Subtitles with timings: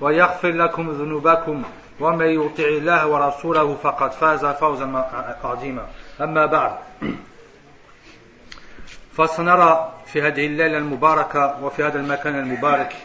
[0.00, 1.62] ويغفر لكم ذنوبكم
[2.00, 5.08] ومن يطع الله ورسوله فقد فاز فوزا
[5.44, 5.86] عظيما.
[6.20, 6.72] أما بعد
[9.16, 12.96] فسنرى في هذه الليلة المباركة وفي هذا المكان المبارك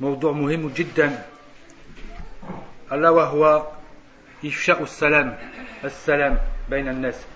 [0.00, 1.22] موضوع مهم جدا
[2.92, 3.66] ألا وهو
[4.44, 5.38] إفشاء السلام
[5.84, 6.38] السلام
[6.70, 7.26] بين الناس.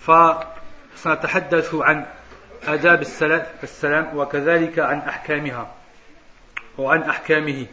[0.00, 2.06] فسنتحدث عن
[2.68, 3.02] آداب
[3.62, 5.79] السلام وكذلك عن أحكامها.
[6.79, 7.67] وعن أحكامه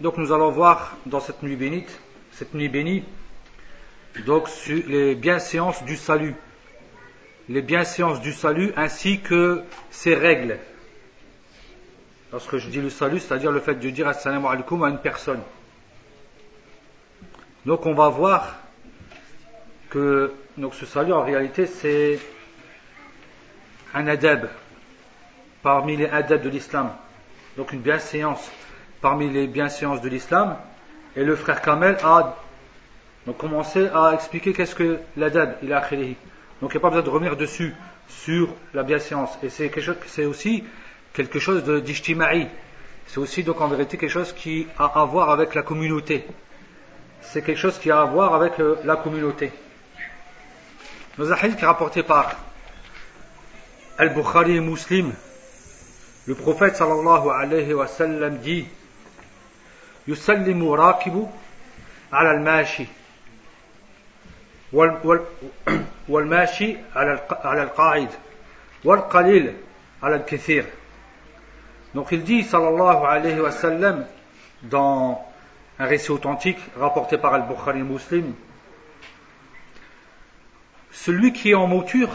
[0.00, 2.00] Donc nous allons voir dans cette nuit bénite,
[2.32, 3.02] cette nuit bénie,
[4.26, 6.34] donc les bienséances du salut,
[7.48, 10.58] les bienséances du salut ainsi que ses règles.
[12.30, 15.40] Lorsque je dis le salut, c'est-à-dire le fait de dire assalamu alaikum à une personne.
[17.64, 18.58] Donc on va voir
[19.88, 22.18] que donc ce salut en réalité c'est
[23.94, 24.48] un adab
[25.63, 26.91] parmi les adab de l'islam.
[27.57, 28.51] Donc une bienséance
[29.01, 30.57] parmi les bienséances de l'islam.
[31.15, 32.37] Et le frère Kamel a
[33.25, 36.15] donc commencé à expliquer qu'est-ce que l'adab, il a créé.
[36.61, 37.75] Donc il n'y a pas besoin de revenir dessus,
[38.07, 39.37] sur la bienséance.
[39.43, 40.63] Et c'est quelque chose, c'est aussi
[41.13, 42.47] quelque chose de d'ijtima'i.
[43.07, 46.25] C'est aussi donc en vérité quelque chose qui a à voir avec la communauté.
[47.21, 49.51] C'est quelque chose qui a à voir avec euh, la communauté.
[51.17, 52.35] Nos hadith qui est rapporté par
[53.97, 55.13] Al-Bukhari et Muslim,
[56.26, 58.66] le prophète sallallahu alayhi wa sallam dit
[60.08, 61.30] يسلم راكب
[62.12, 62.86] على الماشي
[66.08, 66.76] والماشي
[67.44, 68.08] على القاعد
[68.84, 69.54] والقليل
[70.02, 70.64] على الكثير
[71.94, 74.06] Donc il dit sallallahu alayhi wa sallam
[74.62, 75.24] dans
[75.78, 78.34] un récit authentique rapporté par Al-Bukhari Muslim
[80.92, 82.10] Celui qui est en monture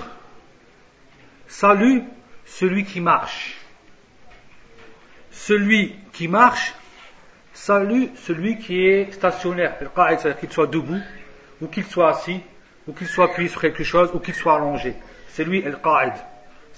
[1.47, 1.99] salue
[2.45, 3.54] celui qui marche.
[5.36, 6.74] Celui qui marche
[7.52, 9.76] salue celui qui est stationnaire.
[9.78, 11.00] C'est-à-dire qu'il soit debout,
[11.60, 12.40] ou qu'il soit assis,
[12.86, 14.94] ou qu'il soit appuyé sur quelque chose, ou qu'il soit allongé.
[15.28, 16.12] C'est lui al-qa'id.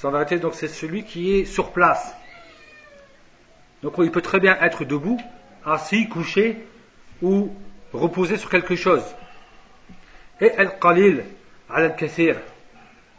[0.05, 2.15] En vérité, donc c'est celui qui est sur place.
[3.83, 5.21] Donc il peut très bien être debout,
[5.65, 6.65] assis, couché,
[7.23, 7.53] ou
[7.93, 9.05] reposé sur quelque chose.
[10.41, 11.25] Et al-qalil,
[11.71, 12.37] al-kathir.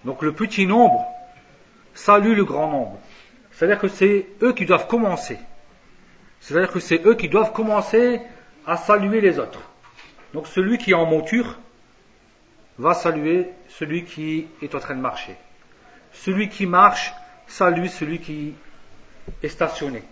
[0.06, 1.06] Donc le petit nombre
[1.94, 3.00] salue le grand nombre.
[3.60, 5.38] C'est-à-dire que c'est eux qui doivent commencer.
[6.40, 8.22] C'est-à-dire que c'est eux qui doivent commencer
[8.66, 9.60] à saluer les autres.
[10.34, 11.60] Donc celui qui est en monture
[12.78, 15.36] va saluer celui qui est en train de marcher.
[16.14, 17.14] Celui qui marche
[17.48, 18.54] salue celui qui
[19.44, 20.04] est stationné.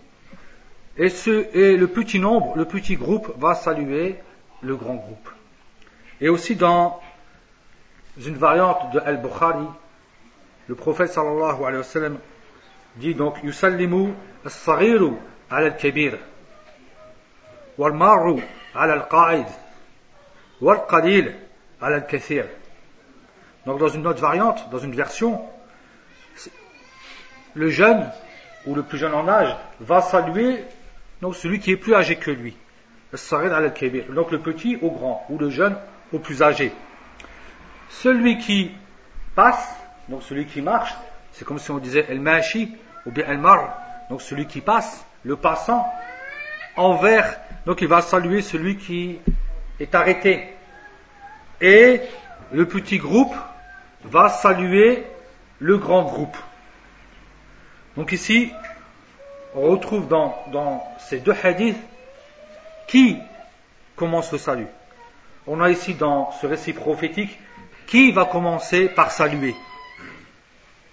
[0.97, 4.17] Et, ce, et le petit nombre, le petit groupe va saluer
[4.61, 5.29] le grand groupe.
[6.19, 6.99] Et aussi dans
[8.17, 9.67] une variante de Al-Bukhari,
[10.67, 12.17] le prophète sallallahu alayhi wa sallam
[12.97, 14.13] dit donc Yusallimu
[14.45, 15.13] as-saghiru
[15.49, 16.17] ala al-kabir
[17.77, 18.41] wal ma'u
[18.75, 19.47] ala al-qa'id
[20.61, 21.35] wal qalil
[21.81, 22.45] ala al-kathir.
[23.65, 25.41] Donc dans une autre variante, dans une version,
[27.53, 28.09] le jeune
[28.65, 30.63] ou le plus jeune en âge va saluer
[31.21, 32.55] donc celui qui est plus âgé que lui.
[33.11, 35.75] Donc le petit au grand ou le jeune
[36.11, 36.71] au plus âgé.
[37.89, 38.71] Celui qui
[39.35, 39.75] passe,
[40.09, 40.93] donc celui qui marche,
[41.31, 42.75] c'est comme si on disait El Mashi,
[43.07, 43.25] ou bien
[44.09, 45.89] donc celui qui passe le passant
[46.75, 49.19] envers, donc il va saluer celui qui
[49.79, 50.53] est arrêté.
[51.61, 52.01] Et
[52.51, 53.33] le petit groupe
[54.03, 55.05] va saluer
[55.59, 56.37] le grand groupe.
[57.95, 58.51] Donc ici,
[59.55, 61.79] on retrouve dans ces deux hadiths
[62.87, 63.17] qui
[63.95, 64.67] commence le salut.
[65.47, 67.39] On a ici dans ce récit prophétique
[67.87, 69.55] qui va commencer par saluer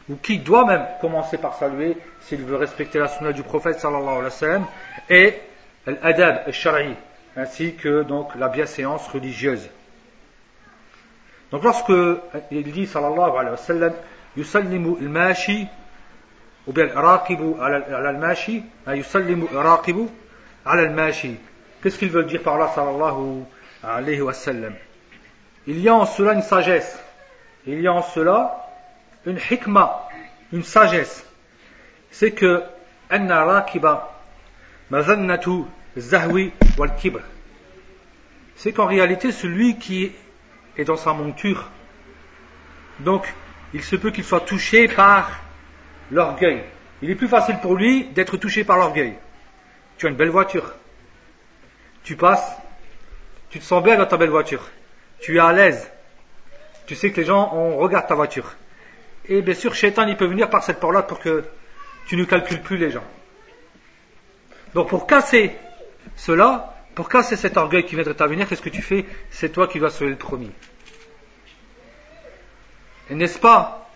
[0.09, 4.09] ou qui doit même commencer par saluer s'il veut respecter la sunna du prophète sallallahu
[4.09, 4.67] alayhi wa sallam
[5.09, 5.39] et
[5.87, 6.95] l'adab al-shar'i,
[7.37, 9.69] ainsi que donc la bienséance religieuse.
[11.51, 11.93] Donc lorsque
[12.51, 13.93] il dit sallallahu alayhi wa sallam
[14.37, 15.69] yusallimu al-mashi
[16.67, 20.09] ou bien raqibu ala al-mashi hein, yusallimu raqibu
[20.65, 21.37] al-mashi
[21.83, 23.45] qu'est-ce qu'il veut dire par là sallallahu
[23.83, 24.75] alayhi wa sallam?
[25.67, 26.99] Il y a en cela une sagesse.
[27.67, 28.64] Il y a en cela
[29.27, 30.09] une hikma
[30.53, 31.27] une sagesse.
[32.11, 32.63] C'est que
[38.57, 40.13] c'est qu'en réalité celui qui
[40.77, 41.71] est dans sa monture
[43.01, 43.33] donc
[43.73, 45.41] il se peut qu'il soit touché par
[46.11, 46.63] l'orgueil.
[47.03, 49.15] Il est plus facile pour lui d'être touché par l'orgueil.
[49.99, 50.75] Tu as une belle voiture.
[52.05, 52.57] Tu passes
[53.51, 54.69] tu te sens bien dans ta belle voiture.
[55.21, 55.89] Tu es à l'aise.
[56.87, 58.57] Tu sais que les gens on regarde ta voiture
[59.29, 61.45] et bien sûr Shaitan il peut venir par cette porte là pour que
[62.07, 63.05] tu ne calcules plus les gens
[64.75, 65.53] donc pour casser
[66.17, 69.05] cela, pour casser cet orgueil qui vient de t'avenir, qu'est-ce que tu fais?
[69.31, 70.51] C'est toi qui vas se le premier.
[73.11, 73.89] Et n'est-ce pas?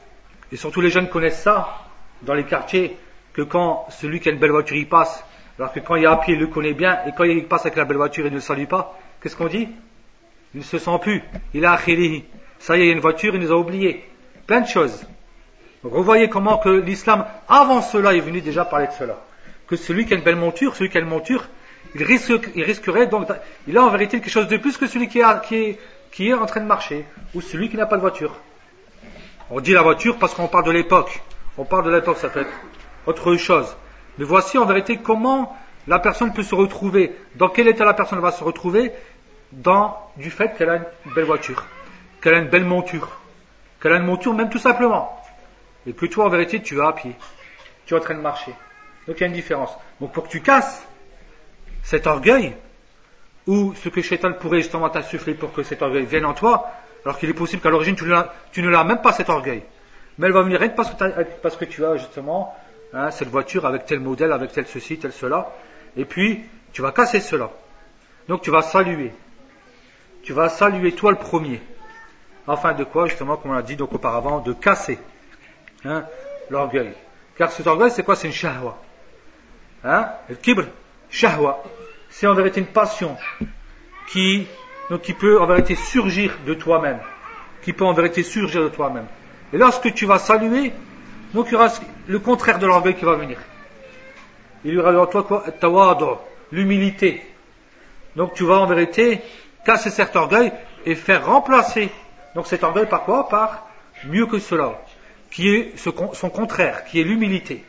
[0.53, 1.85] Et surtout les jeunes connaissent ça
[2.23, 2.97] dans les quartiers,
[3.33, 5.25] que quand celui qui a une belle voiture il passe,
[5.59, 7.63] alors que quand il est à pied il le connaît bien, et quand il passe
[7.63, 9.69] avec la belle voiture il ne le salue pas, qu'est-ce qu'on dit?
[10.55, 11.23] Il ne se sent plus.
[11.55, 12.25] Il a akhirihi.
[12.59, 14.05] Ça y est, il y a une voiture, il nous a oubliés.
[14.47, 15.07] Plein de choses.
[15.83, 19.19] Donc vous voyez comment que l'islam, avant cela, est venu déjà parler de cela
[19.69, 21.47] que celui qui a une belle monture, celui qui a une monture,
[21.95, 23.29] il, risque, il risquerait donc,
[23.67, 26.67] il a en vérité quelque chose de plus que celui qui, est, en train de
[26.67, 27.05] marcher,
[27.35, 28.35] ou celui qui n'a pas de voiture.
[29.51, 31.21] On dit la voiture parce qu'on parle de l'époque.
[31.59, 32.47] On parle de l'époque, ça fait
[33.07, 33.77] autre chose.
[34.17, 38.21] Mais voici en vérité comment la personne peut se retrouver, dans quel état la personne
[38.21, 38.93] va se retrouver,
[40.17, 41.65] du fait qu'elle a une belle voiture,
[42.23, 43.09] qu'elle a une belle monture,
[43.81, 45.19] qu'elle a une monture même tout simplement,
[45.89, 47.15] et toi en vérité tu vas à pied,
[47.87, 48.53] tu es en train de marcher.
[49.07, 49.71] Donc il y a une différence.
[50.01, 50.87] Donc pour que tu casses
[51.83, 52.55] cet orgueil,
[53.47, 56.71] ou ce que Shaitan pourrait justement t'insuffler pour que cet orgueil vienne en toi,
[57.05, 58.05] alors qu'il est possible qu'à l'origine tu,
[58.63, 59.63] ne l'as même pas cet orgueil.
[60.19, 60.91] Mais elle va venir rien parce
[61.57, 62.55] que, tu as justement
[62.93, 65.51] hein, cette voiture avec tel modèle, avec tel ceci, tel cela.
[65.97, 67.51] Et puis tu vas casser cela.
[68.29, 69.13] Donc tu vas saluer.
[70.23, 71.63] Tu vas saluer toi le premier.
[72.47, 74.99] Enfin de quoi justement, comme on a dit donc auparavant, de casser
[75.85, 76.05] hein,
[76.51, 76.93] l'orgueil.
[77.37, 78.17] Car cet orgueil c'est quoi?
[78.17, 78.79] C'est une shahwa.
[79.85, 80.09] Hein?
[80.29, 80.65] Le kibr,
[81.11, 81.63] shahwa,
[82.11, 83.17] c'est en vérité une passion
[84.09, 84.47] qui,
[84.91, 86.99] donc, qui peut en vérité surgir de toi-même.
[87.63, 89.07] Qui peut en vérité surgir de toi-même.
[89.53, 90.73] Et lorsque tu vas saluer,
[91.35, 91.69] donc il y aura
[92.07, 93.39] le contraire de l'orgueil qui va venir.
[94.65, 96.25] Il y aura en toi quoi?
[96.51, 97.23] L'humilité.
[98.17, 99.21] Donc tu vas en vérité
[99.65, 100.53] casser cet orgueil
[100.87, 101.91] et faire remplacer
[102.35, 103.29] donc cet orgueil par quoi?
[103.29, 103.69] Par
[104.05, 104.81] mieux que cela,
[105.31, 107.65] qui est son contraire, qui est l'humilité,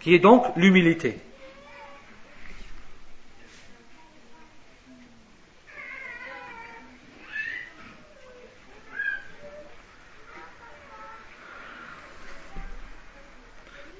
[0.00, 1.18] qui est donc l'humilité.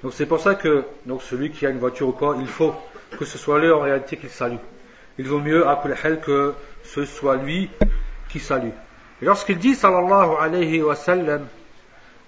[0.03, 2.75] Donc c'est pour ça que donc celui qui a une voiture ou quoi, il faut
[3.17, 4.57] que ce soit lui en réalité qui salue.
[5.17, 5.81] Il vaut mieux à
[6.21, 6.53] que
[6.83, 7.69] ce soit lui
[8.27, 8.71] qui salue.
[9.21, 11.47] Et lorsqu'il dit sallallahu alayhi wa sallam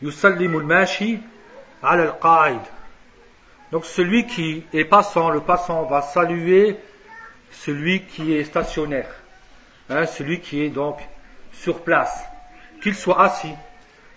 [0.01, 1.19] yusallimu al-mashi
[1.81, 2.62] al-qa'id.
[3.71, 6.77] Donc celui qui est passant, le passant va saluer
[7.51, 9.09] celui qui est stationnaire.
[9.89, 11.00] Hein, celui qui est donc
[11.51, 12.24] sur place.
[12.81, 13.53] Qu'il soit assis,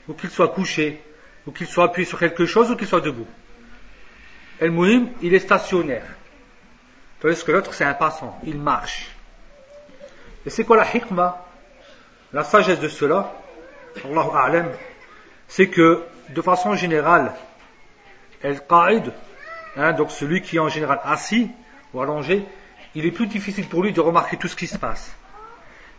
[0.09, 1.03] ou qu'il soit couché,
[1.47, 3.27] ou qu'il soit appuyé sur quelque chose, ou qu'il soit debout.
[4.61, 6.07] El Mouhim, il est stationnaire.
[7.21, 8.39] Tandis que l'autre, c'est un passant.
[8.45, 9.09] Il marche.
[10.45, 11.45] Et c'est quoi la hikmah
[12.33, 13.33] La sagesse de cela,
[14.05, 14.71] Allahu A'lam,
[15.49, 17.33] c'est que, de façon générale,
[18.43, 19.13] El Qa'id,
[19.77, 21.51] hein, donc celui qui est en général assis
[21.93, 22.45] ou allongé,
[22.95, 25.17] il est plus difficile pour lui de remarquer tout ce qui se passe.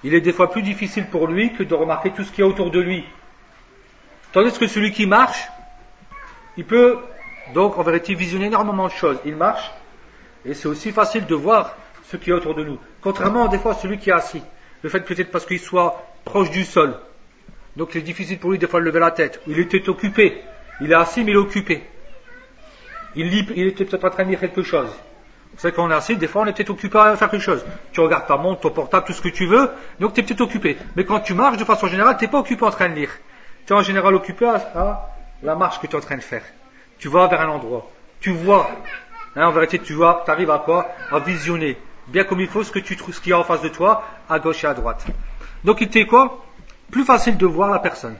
[0.03, 2.45] Il est des fois plus difficile pour lui que de remarquer tout ce qui est
[2.45, 3.05] autour de lui.
[4.31, 5.49] Tandis que celui qui marche,
[6.55, 6.99] il peut
[7.53, 9.17] donc, en vérité, visionner énormément de choses.
[9.25, 9.71] Il marche,
[10.45, 12.77] et c'est aussi facile de voir ce qui est autour de nous.
[13.01, 14.41] Contrairement, des fois, à celui qui est assis.
[14.81, 16.95] Le fait peut-être parce qu'il soit proche du sol.
[17.79, 19.41] Donc, c'est difficile pour lui, des fois, de lever la tête.
[19.47, 20.43] Il était occupé.
[20.81, 21.83] Il est assis, mais il est occupé.
[23.15, 24.89] Il, lit, il était peut-être en train de lire quelque chose.
[25.53, 27.41] Vous savez, quand on est assis, des fois, on est peut-être occupé à faire quelque
[27.41, 27.65] chose.
[27.91, 30.41] Tu regardes ta montre, ton portable, tout ce que tu veux, donc tu es peut-être
[30.41, 30.77] occupé.
[30.95, 33.09] Mais quand tu marches, de façon générale, tu n'es pas occupé en train de lire.
[33.65, 35.09] Tu es en général occupé à
[35.41, 36.43] la marche que tu es en train de faire
[36.99, 38.69] tu vas vers un endroit, tu vois,
[39.35, 40.87] hein, en vérité, tu vois, tu arrives à quoi?
[41.11, 43.43] À visionner, bien comme il faut ce que tu trouves, ce qu'il y a en
[43.43, 45.05] face de toi, à gauche et à droite.
[45.63, 46.43] Donc il était quoi?
[46.91, 48.15] Plus facile de voir la personne.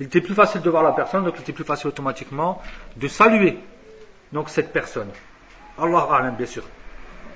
[0.00, 2.62] Il était plus facile de voir la personne, donc il était plus facile automatiquement
[2.96, 3.58] de saluer
[4.32, 5.10] donc cette personne.
[5.78, 6.64] Allah Alam, bien sûr.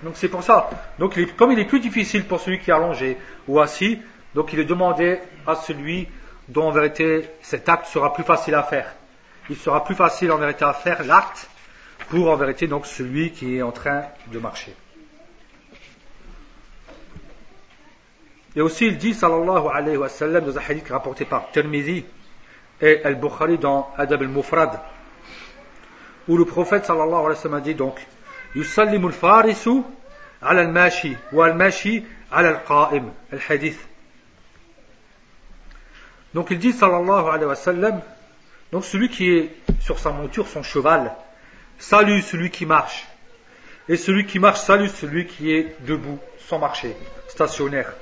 [0.03, 0.71] Donc c'est pour ça.
[0.99, 3.17] Donc comme il est plus difficile pour celui qui est allongé
[3.49, 4.01] ou assis,
[4.35, 6.09] donc il est demandé à celui
[6.49, 8.93] dont en vérité cet acte sera plus facile à faire.
[9.51, 11.49] Il sera plus facile en vérité à faire l'acte
[12.09, 14.75] pour en vérité donc celui qui est en train de marcher.
[18.55, 22.05] Et aussi, il dit, sallallahu alayhi wa sallam, dans un hadith rapporté par Tirmidhi
[22.81, 24.79] et Al-Bukhari dans Adab al-Mufrad,
[26.29, 27.99] où le prophète sallallahu alayhi wa sallam a dit donc,
[28.55, 29.83] Yusallimu al-farisu
[30.43, 33.79] ala al-mashi, wa al-mashi al-qa'im, al-hadith.
[36.35, 38.01] Donc il dit, sallallahu alayhi wa sallam,
[38.71, 41.15] donc celui qui est sur sa monture, son cheval,
[41.79, 43.07] salue celui qui marche.
[43.89, 46.97] Et celui qui marche salue celui qui est debout, sans marcher,
[47.29, 47.93] stationnaire.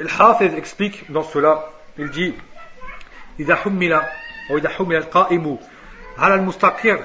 [0.00, 2.34] Hafiz explique dans cela il dit
[3.40, 3.92] إذا حمل
[4.50, 5.58] أو إذا حمل القائم
[6.18, 7.00] على المستقر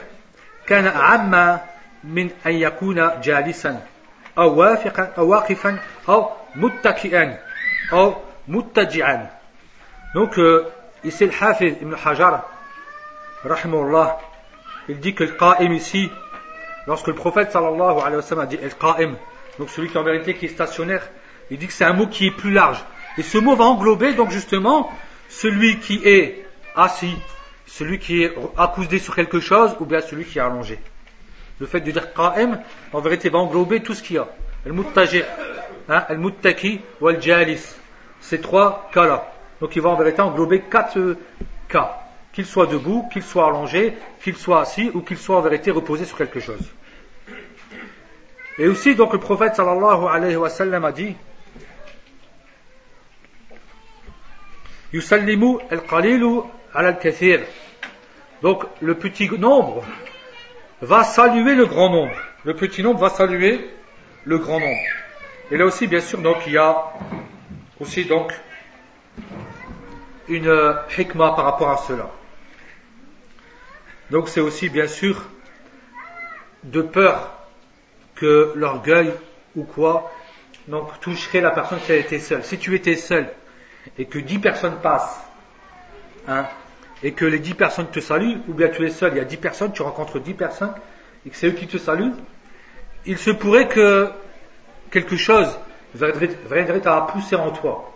[0.67, 1.59] كان أعم
[2.03, 3.85] من أن يكون جالسا
[4.37, 5.79] أو وافقا أو واقفا
[6.09, 7.39] أو متكئا
[7.93, 8.15] أو
[8.47, 9.29] متجعا
[10.15, 10.65] donc euh,
[11.03, 12.49] ici le Hafiz Ibn Hajar
[13.43, 14.19] rahimahullah
[14.87, 16.09] il dit que le qa'im ici
[16.87, 19.15] lorsque le prophète sallallahu alayhi wa sallam a dit el qa'im
[19.59, 21.07] donc celui qui en vérité qui est stationnaire
[21.51, 22.83] il dit que c'est un mot qui est plus large
[23.17, 24.91] et ce mot va englober donc justement
[25.27, 27.15] celui qui est assis
[27.65, 30.79] celui qui est accoudé sur quelque chose ou bien celui qui est allongé
[31.59, 32.59] le fait de dire qa'im,
[32.93, 34.27] en vérité, va englober tout ce qu'il y a.
[34.65, 35.21] Al-muttaji,
[35.89, 37.75] hein, al-muttaki ou al-jalis.
[38.21, 39.31] Ces trois cas-là.
[39.61, 41.17] Donc il va en vérité englober quatre
[41.67, 42.01] cas.
[42.33, 46.05] Qu'il soit debout, qu'il soit allongé, qu'il soit assis ou qu'il soit en vérité reposé
[46.05, 46.61] sur quelque chose.
[48.57, 51.15] Et aussi, donc, le prophète sallallahu alayhi wa sallam a dit
[54.93, 56.41] Yusallimu al-qalilu
[56.73, 57.41] al-kathir.
[58.41, 59.83] Donc, le petit nombre
[60.81, 62.15] va saluer le grand nombre.
[62.45, 63.69] Le petit nombre va saluer
[64.25, 64.81] le grand nombre.
[65.51, 66.93] Et là aussi, bien sûr, donc, il y a
[67.79, 68.33] aussi donc
[70.27, 72.09] une hikmah par rapport à cela.
[74.11, 75.23] Donc c'est aussi bien sûr
[76.63, 77.31] de peur
[78.15, 79.11] que l'orgueil
[79.55, 80.11] ou quoi
[80.67, 82.43] donc toucherait la personne qui a été seule.
[82.43, 83.31] Si tu étais seul
[83.97, 85.21] et que dix personnes passent,
[86.27, 86.45] hein,
[87.03, 89.25] et que les dix personnes te saluent, ou bien tu es seul, il y a
[89.25, 90.73] dix personnes, tu rencontres dix personnes,
[91.25, 92.13] et que c'est eux qui te saluent,
[93.05, 94.09] il se pourrait que
[94.91, 95.57] quelque chose
[95.95, 97.91] viendrait à pousser en toi.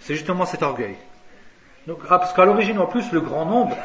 [0.00, 0.96] C'est justement cet orgueil.
[1.86, 3.76] Donc, ah, parce qu'à l'origine, en plus, le grand nombre,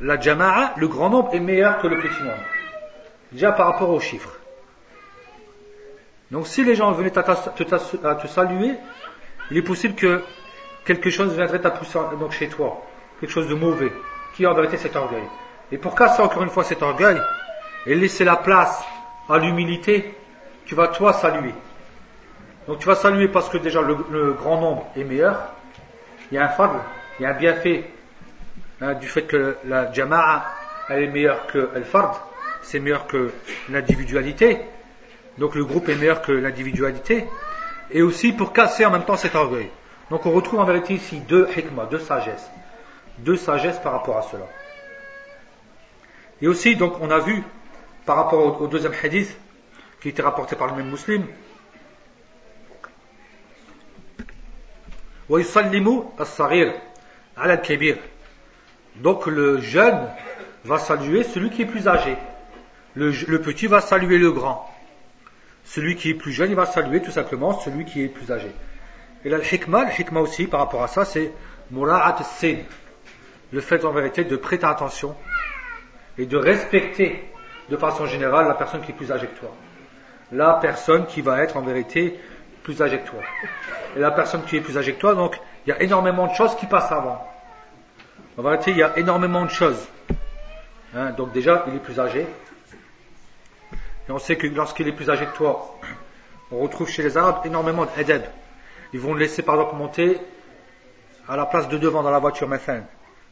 [0.00, 2.44] la jama'a, le grand nombre est meilleur que le petit nombre.
[3.32, 4.38] Déjà par rapport aux chiffres.
[6.30, 8.74] Donc, si les gens venaient à, te saluer,
[9.50, 10.22] il est possible que
[10.88, 12.82] quelque chose viendrait pousser donc, chez toi
[13.20, 13.92] quelque chose de mauvais,
[14.34, 15.24] qui en vérité cet orgueil.
[15.70, 17.20] Et pour casser encore une fois cet orgueil
[17.84, 18.82] et laisser la place
[19.28, 20.14] à l'humilité,
[20.64, 21.52] tu vas toi saluer.
[22.66, 25.52] Donc tu vas saluer parce que déjà le, grand nombre est meilleur,
[26.30, 26.78] il y a un fable,
[27.18, 27.84] il y a un bienfait
[28.80, 30.46] hein, du fait que la jama'a
[30.88, 32.28] elle est meilleure que le fard,
[32.62, 33.30] c'est meilleur que
[33.68, 34.58] l'individualité,
[35.36, 37.26] donc le groupe est meilleur que l'individualité,
[37.90, 39.68] et aussi pour casser en même temps cet orgueil.
[40.10, 42.50] Donc on retrouve en vérité ici deux hikmah, deux sagesses
[43.18, 44.46] de sagesse par rapport à cela.
[46.40, 47.42] Et aussi, donc, on a vu,
[48.06, 49.36] par rapport au, deuxième hadith,
[50.00, 51.26] qui était rapporté par le même musulman,
[58.96, 60.08] donc le jeune
[60.64, 62.16] va saluer celui qui est plus âgé.
[62.94, 64.74] Le, le, petit va saluer le grand.
[65.64, 68.50] Celui qui est plus jeune, il va saluer tout simplement celui qui est plus âgé.
[69.24, 71.32] Et là, le hikmah, le hikmah aussi par rapport à ça, c'est
[71.70, 72.58] mura'at sin
[73.52, 75.16] le fait en vérité de prêter attention
[76.18, 77.24] et de respecter
[77.70, 79.50] de façon générale la personne qui est plus âgée que toi.
[80.32, 82.18] La personne qui va être en vérité
[82.62, 83.20] plus âgée que toi.
[83.96, 86.34] Et la personne qui est plus âgée que toi, donc il y a énormément de
[86.34, 87.26] choses qui passent avant.
[88.36, 89.88] En vérité, il y a énormément de choses.
[90.94, 92.26] Hein, donc déjà, il est plus âgé.
[94.08, 95.78] Et on sait que lorsqu'il est plus âgé que toi,
[96.50, 98.22] on retrouve chez les Arabes énormément d'adab.
[98.92, 100.18] Ils vont le laisser par exemple monter
[101.28, 102.84] à la place de devant dans la voiture, maintenant.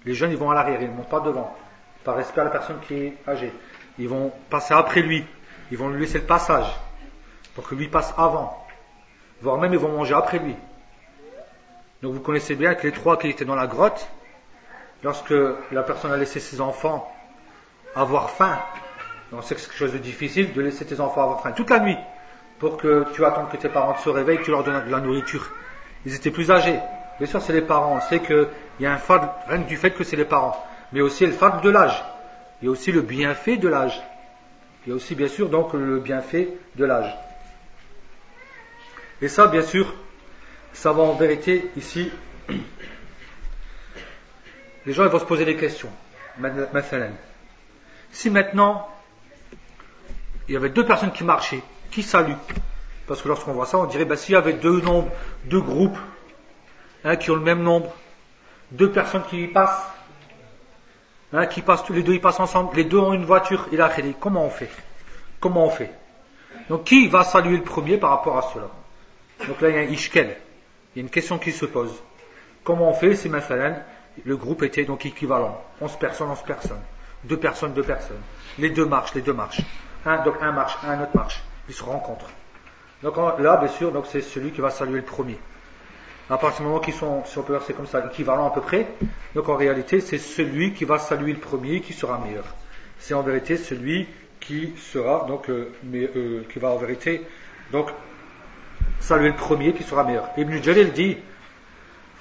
[0.04, 1.56] Les jeunes, ils vont à l'arrière, ils ne montent pas devant,
[2.04, 3.52] par respect à la personne qui est âgée.
[3.98, 5.24] Ils vont passer après lui,
[5.70, 6.66] ils vont lui laisser le passage,
[7.54, 8.66] pour que lui passe avant.
[9.40, 10.54] Voire même, ils vont manger après lui.
[12.02, 14.08] Donc vous connaissez bien que les trois qui étaient dans la grotte,
[15.02, 15.34] lorsque
[15.72, 17.10] la personne a laissé ses enfants
[17.94, 18.58] avoir faim,
[19.42, 21.96] c'est quelque chose de difficile de laisser tes enfants avoir faim toute la nuit,
[22.58, 25.50] pour que tu attends que tes parents se réveillent, tu leur donnes de la nourriture.
[26.04, 26.78] Ils étaient plus âgés.
[27.18, 27.96] Bien sûr, c'est les parents.
[27.96, 28.48] On sait qu'il
[28.80, 30.56] y a un fard, rien que du fait que c'est les parents.
[30.92, 32.02] Mais aussi le fard de l'âge.
[32.60, 34.00] Il y a aussi le bienfait de l'âge.
[34.86, 37.14] Il y a aussi bien sûr donc le bienfait de l'âge.
[39.20, 39.94] Et ça, bien sûr,
[40.72, 42.10] ça va en vérité ici.
[44.86, 45.90] Les gens vont se poser des questions.
[48.12, 48.88] Si maintenant
[50.48, 51.62] il y avait deux personnes qui marchaient,
[51.96, 52.36] qui saluent,
[53.06, 55.10] parce que lorsqu'on voit ça, on dirait bah, s'il y avait deux nombres,
[55.46, 55.96] deux groupes
[57.04, 57.90] hein, qui ont le même nombre,
[58.70, 59.82] deux personnes qui passent,
[61.32, 63.80] hein, qui passent tous les deux, ils passent ensemble, les deux ont une voiture, il
[63.80, 64.68] a comment on fait?
[65.40, 65.90] Comment on fait?
[66.68, 68.68] Donc qui va saluer le premier par rapport à cela?
[69.48, 70.36] Donc là il y a un ishkel,
[70.94, 71.94] il y a une question qui se pose.
[72.62, 73.74] Comment on fait si maintenant
[74.22, 76.82] le groupe était donc équivalent 11 personnes, 11 personnes,
[77.24, 78.20] deux personnes, deux personnes.
[78.58, 79.62] Les deux marchent, les deux marchent.
[80.04, 82.29] Un, donc un marche, un autre marche Ils se rencontrent.
[83.03, 85.37] Donc là, bien sûr, donc c'est celui qui va saluer le premier.
[86.29, 88.51] À partir du moment qu'ils sont, si on peut dire c'est comme ça, équivalents à
[88.51, 88.87] peu près,
[89.35, 92.45] donc en réalité, c'est celui qui va saluer le premier qui sera meilleur.
[92.99, 94.07] C'est en vérité celui
[94.39, 97.25] qui sera, donc, euh, mais, euh, qui va en vérité,
[97.71, 97.89] donc,
[98.99, 100.29] saluer le premier qui sera meilleur.
[100.37, 101.17] Ibn Jalil dit,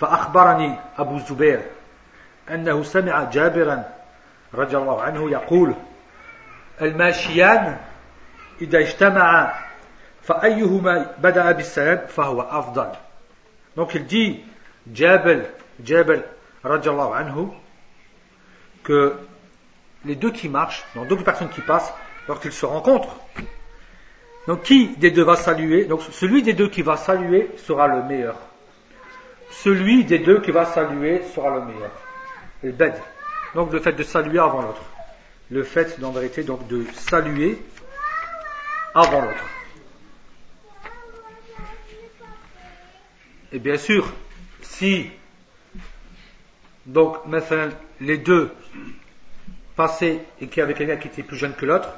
[0.00, 1.60] فأخبرني أبو الزبير
[2.50, 3.84] أنه سمع جابرا
[4.54, 5.74] رضي الله عنه يقول
[6.82, 7.76] الماشيان
[8.60, 9.52] إذا اجتمعا
[10.22, 12.92] فأيهما بدأ بالسلام فهو أفضل
[13.76, 14.40] Donc il dit,
[14.92, 15.46] Jabal,
[15.84, 16.24] Jabal,
[16.64, 17.46] radiallahu anhu,
[18.82, 19.14] que
[20.04, 21.94] les deux qui marchent, donc deux personnes qui passent,
[22.26, 23.14] lorsqu'ils se rencontrent,
[24.46, 28.02] donc qui des deux va saluer Donc celui des deux qui va saluer sera le
[28.02, 28.36] meilleur.
[29.50, 31.90] Celui des deux qui va saluer sera le meilleur.
[32.62, 32.94] Le bed.
[33.54, 34.82] Donc le fait de saluer avant l'autre.
[35.50, 37.60] Le fait, en vérité, donc de saluer
[38.95, 39.43] avant l'autre.
[43.51, 44.11] Et bien sûr,
[44.61, 45.11] si
[46.85, 47.17] donc
[47.99, 48.51] les deux
[49.75, 51.89] passaient et qu'il y avait quelqu'un qui était plus jeune que l'autre,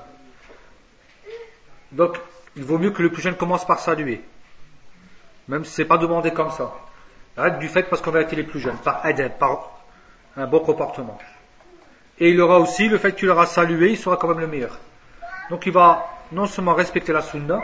[1.92, 2.18] donc
[2.56, 4.22] il vaut mieux que le plus jeune commence par saluer,
[5.48, 6.74] même si c'est pas demandé comme ça.
[7.38, 9.84] Arrête du fait parce qu'on va être les plus jeunes, par adab, par
[10.36, 11.20] un bon comportement.
[12.20, 14.80] Et il aura aussi le fait qu'il aura salué, il sera quand même le meilleur.
[15.52, 17.62] Donc il va non seulement respecter la sunna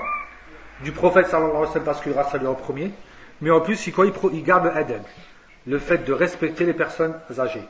[0.82, 2.92] du prophète sallallahu alayhi wa sallam parce qu'il en premier,
[3.42, 3.94] mais en plus il,
[4.34, 5.04] il garde le adab,
[5.68, 7.68] le fait de respecter les personnes âgées.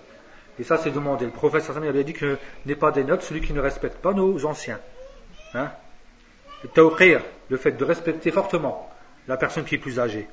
[0.60, 1.26] Et ça c'est demandé.
[1.26, 3.54] Le prophète sallallahu alayhi wa sallam avait dit que n'est pas des notes celui qui
[3.54, 4.80] ne respecte pas nos anciens.
[5.54, 5.72] Hein?
[6.64, 8.90] Le le fait de respecter fortement
[9.28, 10.28] la personne qui est plus âgée.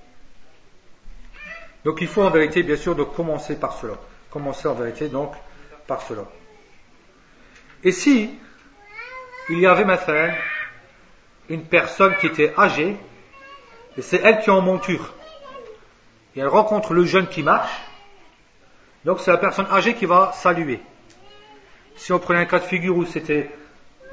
[1.85, 3.95] Donc il faut en vérité, bien sûr, de commencer par cela.
[4.31, 5.33] Commencer en vérité, donc,
[5.87, 6.25] par cela.
[7.83, 8.39] Et si
[9.49, 10.29] il y avait maintenant
[11.51, 12.97] une personne qui était âgée,
[13.99, 15.13] et c'est elle qui est en monture,
[16.35, 17.83] et elle rencontre le jeune qui marche,
[19.05, 20.81] donc c'est la personne âgée qui va saluer.
[21.97, 23.51] Si on prenait un cas de figure où c'était,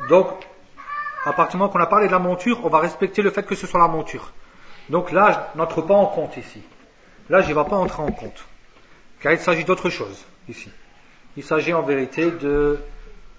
[0.10, 0.28] donc,
[1.26, 3.44] à partir du moment qu'on a parlé de la monture, on va respecter le fait
[3.44, 4.34] que ce soit la monture.
[4.90, 6.62] Donc l'âge n'entre pas en compte ici.
[7.30, 8.46] L'âge ne va pas entrer en compte.
[9.20, 10.72] Car il s'agit d'autre chose ici.
[11.36, 12.80] Il s'agit en vérité de,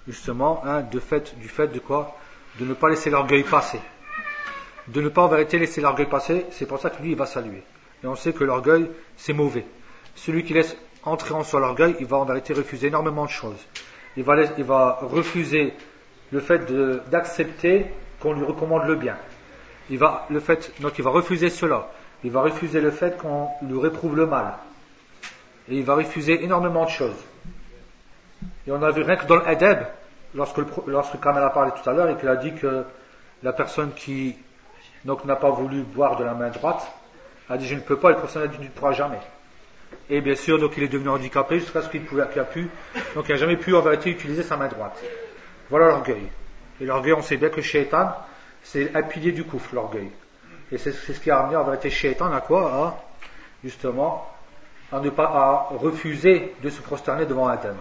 [0.07, 2.15] justement, hein, de fait, du fait de quoi?
[2.59, 3.79] De ne pas laisser l'orgueil passer.
[4.87, 7.25] De ne pas en vérité laisser l'orgueil passer, c'est pour ça que lui, il va
[7.25, 7.63] saluer.
[8.03, 9.65] Et on sait que l'orgueil, c'est mauvais.
[10.15, 13.65] Celui qui laisse entrer en soi l'orgueil, il va en vérité refuser énormément de choses.
[14.17, 15.73] Il va, refuser
[16.31, 16.71] le fait
[17.09, 17.85] d'accepter
[18.19, 19.17] qu'on lui recommande le bien.
[19.89, 20.27] Il va,
[20.79, 21.89] donc il va refuser cela.
[22.23, 24.55] Il va refuser le fait qu'on lui réprouve le mal.
[25.69, 27.23] Et il va refuser énormément de choses.
[28.67, 29.87] Et on a vu rien que dans l'adab,
[30.35, 32.83] lorsque, lorsque Kamel a parlé tout à l'heure et qu'il a dit que
[33.43, 34.35] la personne qui
[35.05, 36.85] donc n'a pas voulu boire de la main droite
[37.49, 39.19] a dit je ne peux pas, et le personne a dit ne pourra jamais.
[40.09, 43.31] Et bien sûr, donc il est devenu handicapé jusqu'à ce qu'il qu'il a donc il
[43.31, 45.01] n'a jamais pu en vérité utiliser sa main droite.
[45.69, 46.29] Voilà l'orgueil.
[46.81, 48.13] Et l'orgueil, on sait bien que Shaitan,
[48.63, 50.09] c'est un pilier du couf, l'orgueil.
[50.71, 52.97] Et c'est ce qui a amené en vérité Shaitan à quoi?
[53.63, 54.29] Justement,
[54.91, 57.75] à ne pas à refuser de se prosterner devant Adam.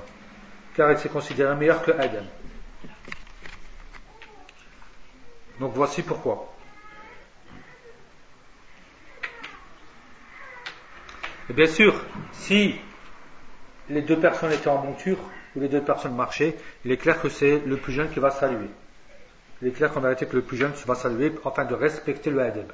[0.75, 2.25] Car il s'est considéré meilleur que Adam.
[5.61, 6.53] Donc voici pourquoi.
[11.51, 11.95] Et bien sûr,
[12.33, 12.77] si
[13.89, 15.19] les deux personnes étaient en monture,
[15.57, 18.31] ou les deux personnes marchaient, il est clair que c'est le plus jeune qui va
[18.31, 18.69] saluer.
[19.63, 22.41] Il est clair qu'en vérité que le plus jeune va saluer afin de respecter le
[22.41, 22.71] adab.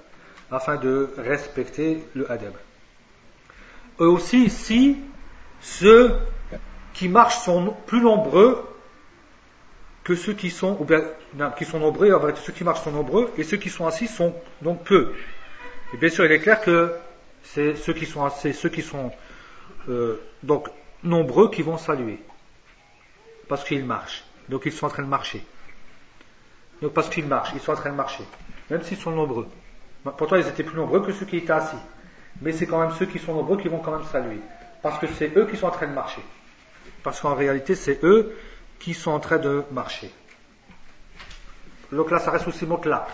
[0.51, 2.53] Afin de respecter le adab.
[4.01, 4.99] Et aussi, si
[5.61, 6.19] ceux
[6.93, 8.74] qui marchent sont plus nombreux
[10.05, 11.03] que ceux qui sont, ou bien,
[11.57, 14.07] qui sont nombreux, en vérité, ceux qui marchent sont nombreux, et ceux qui sont assis
[14.07, 15.15] sont donc peu.
[15.93, 16.93] Et bien sûr, il est clair que
[17.43, 19.11] c'est ceux qui sont assis, ceux qui sont
[19.89, 20.69] euh, donc
[21.03, 22.19] nombreux qui vont saluer
[23.49, 24.25] parce qu'ils marchent.
[24.49, 25.45] Donc ils sont en train de marcher.
[26.83, 28.25] Donc parce qu'ils marchent, ils sont en train de marcher.
[28.71, 29.47] Même s'ils sont nombreux.
[30.19, 31.77] Pourtant, ils étaient plus nombreux que ceux qui étaient assis.
[32.43, 34.41] Mais c'est quand même ceux qui sont nombreux qui vont quand même saluer.
[34.83, 36.21] Parce que c'est eux qui sont en train de marcher.
[37.03, 38.37] Parce qu'en réalité, c'est eux
[38.79, 40.13] qui sont en train de marcher.
[41.93, 43.07] Donc là, ça reste aussi motlaq.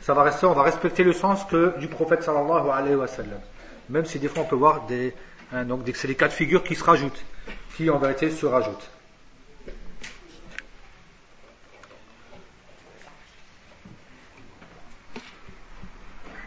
[0.00, 3.40] Ça va rester, on va respecter le sens que du prophète sallallahu alayhi wa sallam.
[3.90, 5.14] Même si des fois on peut voir des,
[5.52, 7.22] hein, donc c'est les cas de figure qui se rajoutent,
[7.76, 8.90] qui en vérité se rajoutent.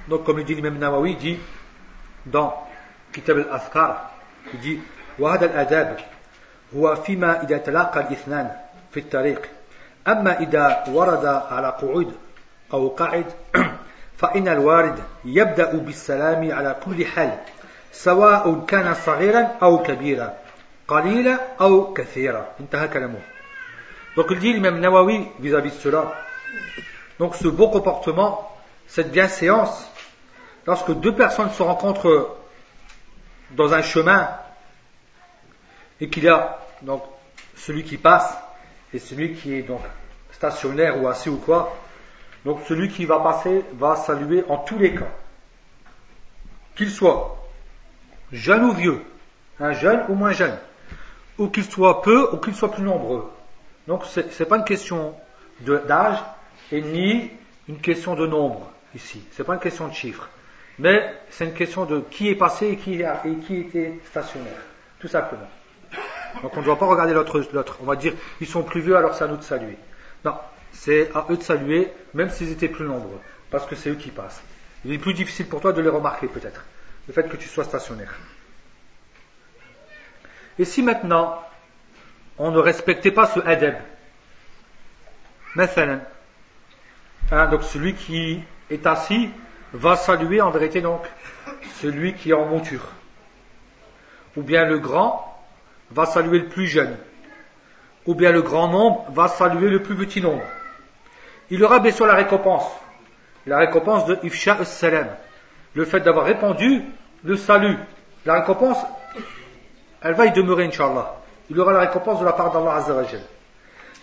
[0.08, 1.40] Donc comme le dit l'imam Nawawi, il dit
[2.26, 2.68] dans
[3.14, 4.12] Kitab al-Askar,
[4.54, 4.80] il dit
[5.20, 5.98] «Wahad al-Adab»
[6.77, 8.51] هو فيما إذا تلاقى الاثنان
[8.93, 9.49] في الطريق
[10.09, 12.15] أما إذا ورد على قعود
[12.73, 13.27] أو قعد
[14.19, 17.39] فإن الوارد يبدأ بالسلام على كل حال
[17.93, 20.35] سواء كان صغيرا أو كبيرا
[20.89, 23.21] قليلا أو كثيرا انتهى كلامه
[24.17, 26.13] Donc il dit l'imam Nawawi vis-à-vis de cela.
[27.21, 28.51] Donc ce beau comportement,
[28.89, 29.89] cette bienséance,
[30.67, 32.37] lorsque deux personnes se rencontrent
[33.53, 34.29] dans un chemin
[36.01, 37.04] et qu'il y a donc
[37.56, 38.38] celui qui passe
[38.94, 39.82] et celui qui est donc
[40.32, 41.76] stationnaire ou assis ou quoi,
[42.46, 45.12] donc celui qui va passer va saluer en tous les cas,
[46.76, 47.38] qu'il soit
[48.32, 49.02] jeune ou vieux,
[49.60, 50.58] un jeune ou moins jeune,
[51.38, 53.32] ou qu'il soit peu ou qu'il soit plus nombreux.
[53.88, 55.16] Donc ce n'est pas une question
[55.62, 56.18] d'âge
[56.72, 57.32] et ni
[57.68, 59.24] une question de nombre ici.
[59.32, 60.30] Ce n'est pas une question de chiffres.
[60.80, 64.62] Mais c'est une question de qui est passé et qui, et qui était stationnaire.
[65.00, 65.48] Tout simplement.
[66.42, 67.78] Donc on ne doit pas regarder l'autre.
[67.82, 69.78] On va dire, ils sont plus vieux, alors c'est à nous de saluer.
[70.26, 70.36] Non,
[70.72, 73.20] c'est à eux de saluer, même s'ils étaient plus nombreux.
[73.52, 74.42] Parce que c'est eux qui passent.
[74.86, 76.66] Il est plus difficile pour toi de les remarquer, peut-être.
[77.08, 78.14] Le fait que tu sois stationnaire.
[80.60, 81.42] Et si maintenant,
[82.38, 83.76] on ne respectait pas ce adab,
[87.32, 89.30] hein, donc celui qui est assis
[89.74, 91.02] va saluer en vérité donc
[91.82, 92.88] celui qui est en monture.
[94.36, 95.33] Ou bien le grand
[95.94, 96.98] va saluer le plus jeune.
[98.06, 100.44] Ou bien le grand nombre va saluer le plus petit nombre.
[101.50, 102.66] Il aura bien sûr la récompense.
[103.46, 105.08] La récompense de Ifsha salam
[105.74, 106.82] Le fait d'avoir répandu
[107.24, 107.78] le salut.
[108.26, 108.78] La récompense,
[110.02, 111.16] elle va y demeurer, Inch'Allah.
[111.50, 113.22] Il aura la récompense de la part d'Allah Azzawajal.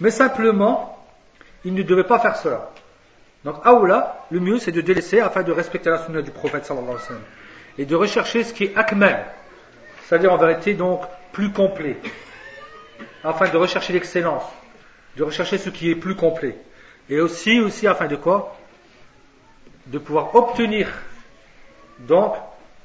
[0.01, 0.99] Mais simplement,
[1.65, 2.71] il ne devait pas faire cela.
[3.45, 6.91] Donc, Aoula, le mieux c'est de délaisser afin de respecter la sunna du prophète sallallahu
[6.91, 7.23] alayhi wa sallam.
[7.79, 9.25] Et de rechercher ce qui est akmal,
[10.05, 11.98] c'est-à-dire en vérité donc plus complet.
[13.24, 14.44] Afin de rechercher l'excellence,
[15.18, 16.58] de rechercher ce qui est plus complet.
[17.10, 18.58] Et aussi, aussi afin de quoi
[19.88, 20.88] De pouvoir obtenir
[22.00, 22.36] donc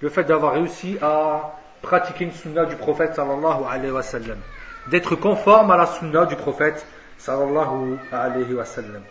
[0.01, 4.39] le fait d'avoir réussi à pratiquer une sunna du prophète sallallahu alayhi wa sallam.
[4.89, 6.87] D'être conforme à la sunna du prophète
[7.19, 9.03] sallallahu alayhi wa sallam.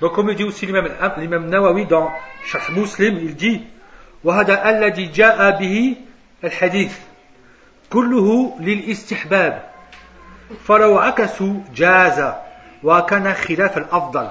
[0.00, 2.10] Donc, comme dit aussi l'imam Nawawi dans
[2.44, 3.62] Shah Muslim, il dit
[4.24, 5.96] وهذا الذي جاء به
[6.44, 6.98] الحديث
[7.90, 9.70] كله للاستحباب
[10.64, 12.32] فلو عكسوا جاز
[12.82, 14.30] وكان خلاف الأفضل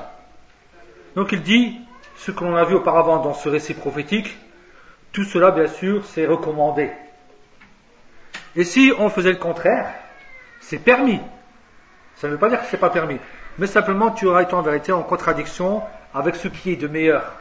[1.14, 1.78] Donc il dit,
[2.16, 4.38] ce que l'on a vu auparavant dans ce récit prophétique,
[5.12, 6.90] tout cela bien sûr c'est recommandé.
[8.56, 9.94] Et si on faisait le contraire,
[10.62, 11.20] c'est permis.
[12.16, 13.20] Ça ne veut pas dire que c'est pas permis
[13.58, 15.84] mais simplement tu auras été en vérité en contradiction
[16.14, 17.34] avec ce qui est de meilleur.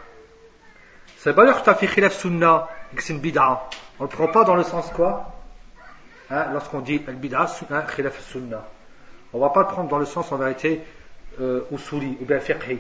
[1.19, 3.69] Ça veut pas dire que tu as fait khilaf sunnah et que c'est une bid'a.
[4.00, 5.32] On ne le prend pas dans le sens quoi?
[6.30, 8.66] Hein, Lorsqu'on dit al bid'a, hein, khilaf sunnah.
[9.34, 10.82] On ne va pas le prendre dans le sens en vérité
[11.40, 12.80] euh, usuli ou bien fiqhi.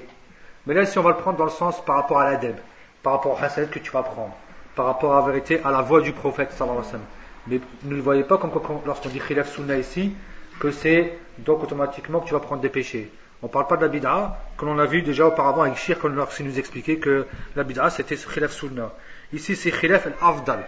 [0.66, 2.56] Mais là, si on va le prendre dans le sens par rapport à l'adab,
[3.04, 4.34] par rapport au hasan que tu vas prendre,
[4.76, 7.06] par rapport à la vérité, à la voix du prophète sallallahu alayhi wa sallam.
[7.48, 8.52] Mais ne le voyez pas comme
[8.86, 10.16] lorsqu'on dit khilaf sunnah ici,
[10.60, 13.12] que c'est donc automatiquement que tu vas prendre des péchés.
[13.44, 16.00] On ne parle pas de la bid'a, que l'on a vu déjà auparavant avec Shir,
[16.00, 18.92] qu'on a nous expliquer que la bid'a c'était khilaf sunnah.
[19.34, 20.66] Ici c'est khilaf al-afdal.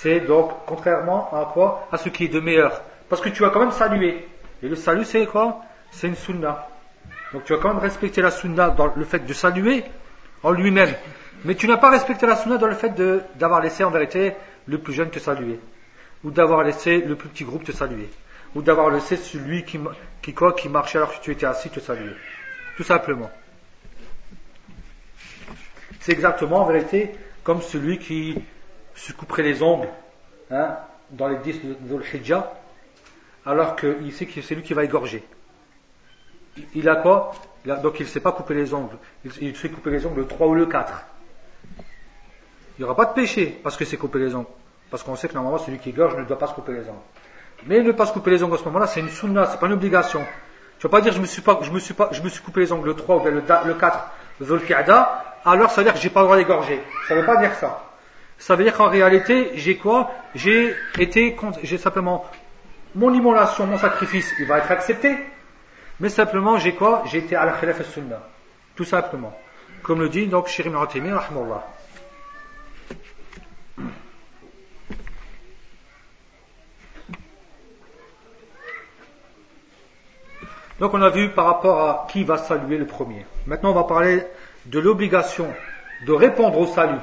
[0.00, 1.88] C'est donc contrairement à quoi?
[1.90, 2.82] À ce qui est de meilleur.
[3.08, 4.28] Parce que tu vas quand même saluer.
[4.62, 5.60] Et le salut c'est quoi?
[5.90, 6.68] C'est une sunnah.
[7.32, 9.84] Donc tu vas quand même respecter la sunnah dans le fait de saluer
[10.42, 10.94] en lui-même.
[11.44, 12.94] Mais tu n'as pas respecté la sunnah dans le fait
[13.36, 14.34] d'avoir laissé en vérité
[14.66, 15.58] le plus jeune te saluer.
[16.22, 18.08] Ou d'avoir laissé le plus petit groupe te saluer
[18.54, 19.78] ou d'avoir laissé celui qui,
[20.22, 22.14] qui, quoi, qui marchait alors que tu étais assis te saluer.
[22.76, 23.30] Tout simplement.
[26.00, 27.10] C'est exactement en vérité
[27.42, 28.42] comme celui qui
[28.98, 29.88] se couperait les ongles
[30.50, 30.76] hein,
[31.10, 32.02] dans les 10 de Dhul
[33.46, 35.24] alors qu'il sait que c'est lui qui va égorger.
[36.74, 37.32] Il a quoi?
[37.64, 38.96] Donc il ne sait pas couper les ongles.
[39.40, 40.92] Il, sait couper les ongles le 3 ou le 4.
[41.78, 44.46] Il n'y aura pas de péché parce que c'est couper les ongles.
[44.90, 46.98] Parce qu'on sait que normalement celui qui égorge ne doit pas se couper les ongles.
[47.66, 49.66] Mais ne pas se couper les ongles à ce moment-là, c'est une sunna, c'est pas
[49.66, 50.24] une obligation.
[50.78, 52.42] Tu vas pas dire je me suis pas, je me suis pas, je me suis
[52.42, 54.10] coupé les ongles 3 ou bien le, le 4
[54.42, 56.80] Zulqa'da, alors ça veut dire que j'ai pas le droit d'égorger.
[57.08, 57.87] Ça veut pas dire ça.
[58.38, 62.24] Ça veut dire qu'en réalité, j'ai quoi J'ai été, j'ai simplement
[62.94, 65.16] mon immolation, mon sacrifice, il va être accepté.
[66.00, 68.22] Mais simplement, j'ai quoi J'ai été à la khilaf sunnah.
[68.76, 69.36] Tout simplement.
[69.82, 71.64] Comme le dit donc Shirim Ratimi, rahmallah.
[80.78, 83.26] Donc on a vu par rapport à qui va saluer le premier.
[83.46, 84.24] Maintenant on va parler
[84.66, 85.52] de l'obligation
[86.06, 87.00] de répondre au salut.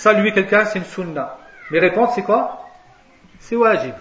[0.00, 1.36] Saluer quelqu'un c'est une sunna.
[1.70, 2.66] Mais répondre c'est quoi?
[3.38, 3.94] C'est wajib.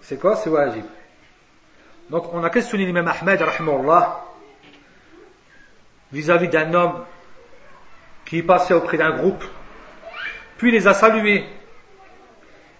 [0.00, 0.36] C'est quoi?
[0.36, 0.86] C'est wajib.
[2.08, 3.44] Donc on a questionné l'imam Ahmed
[6.12, 7.04] vis-à-vis d'un homme
[8.24, 9.44] qui passait auprès d'un groupe,
[10.56, 11.44] puis les a salués,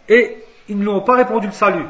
[0.09, 1.85] et ils n'ont pas répondu le salut.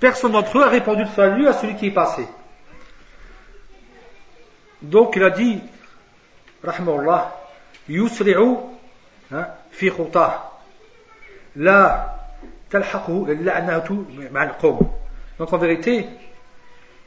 [0.00, 2.28] Personne d'entre eux a répondu le salut à celui qui est passé.
[4.82, 5.62] Donc il a dit,
[6.62, 7.34] rahmallah,
[7.88, 8.77] yusri'u
[9.70, 10.52] fi khutah,
[11.56, 12.16] la
[12.68, 13.94] talhaqu la'natu
[14.30, 14.78] ma'al qawm.
[15.38, 16.06] Donc en vérité,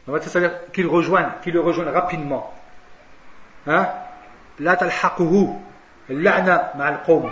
[0.07, 2.53] c'est-à-dire qu'il rejoigne, qu'il le rejoigne rapidement.
[3.67, 3.87] Hein?
[4.59, 4.87] La'na
[6.75, 7.29] ma'al qawm.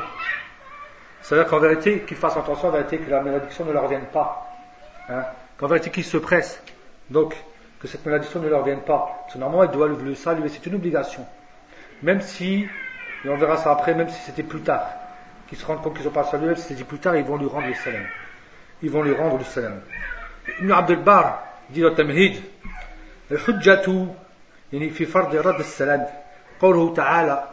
[1.21, 4.45] C'est-à-dire qu'en vérité, qu'il fasse attention en vérité que la malédiction ne leur vienne pas.
[5.09, 5.23] Hein?
[5.59, 6.61] qu'en vérité qu'ils se pressent,
[7.09, 7.35] donc
[7.79, 9.25] que cette malédiction ne leur vienne pas.
[9.31, 11.25] Que normalement, ils doivent le saluer, c'est une obligation.
[12.01, 12.67] Même si,
[13.24, 14.86] et on verra ça après, même si c'était plus tard,
[15.48, 17.46] qu'ils se rendent compte qu'ils n'ont pas salué, si c'était plus tard, ils vont lui
[17.46, 18.04] rendre le salam.
[18.82, 19.80] Ils vont lui rendre le salam.
[20.60, 22.40] Ibn Abdel Bar dit dans Tamhid,
[23.30, 24.06] الحجة
[24.72, 26.06] يعني في فرض رد السلام
[26.60, 27.44] قوله تعالى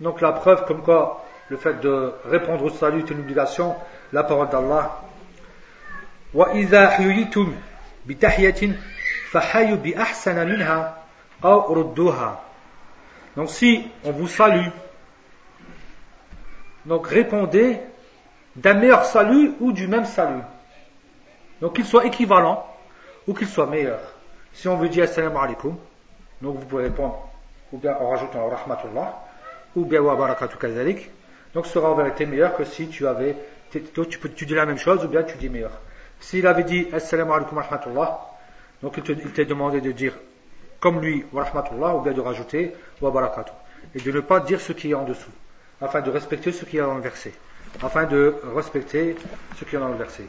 [0.00, 3.76] donc la preuve comme quoi le fait de répondre au salut est une obligation
[4.12, 5.02] la parole d'Allah
[6.34, 7.54] وإذا حييتم
[8.06, 8.76] بتحية
[9.30, 10.96] فحيوا بأحسن منها
[11.44, 12.40] أو ردوها
[13.36, 14.68] donc si on vous salue
[16.85, 17.79] donc répondez
[18.55, 20.41] d'un meilleur salut ou du même salut.
[21.61, 22.65] Donc qu'il soit équivalent
[23.27, 23.99] ou qu'il soit meilleur.
[24.53, 25.77] Si on vous dit assalamu alaikum
[26.41, 27.29] donc vous pouvez répondre
[27.71, 29.19] ou bien en rajoutant rahmatullah
[29.75, 31.09] ou bien wa barakatuh kazalik
[31.53, 33.35] donc ce sera en vérité meilleur que si tu avais
[33.71, 33.79] tu,
[34.19, 35.71] peux, tu dis la même chose ou bien tu dis meilleur.
[36.19, 38.19] S'il avait dit Assalamu alaikum rahmatullah,
[38.81, 40.13] donc il t'est demandé de dire
[40.79, 43.53] comme lui wa rahmatullah ou bien de rajouter wa barakatuh.
[43.95, 45.31] Et de ne pas dire ce qui est en dessous,
[45.81, 47.33] afin de respecter ce qui est dans le verset.
[47.81, 49.15] Afin de respecter
[49.57, 50.25] ce qui est dans le verset.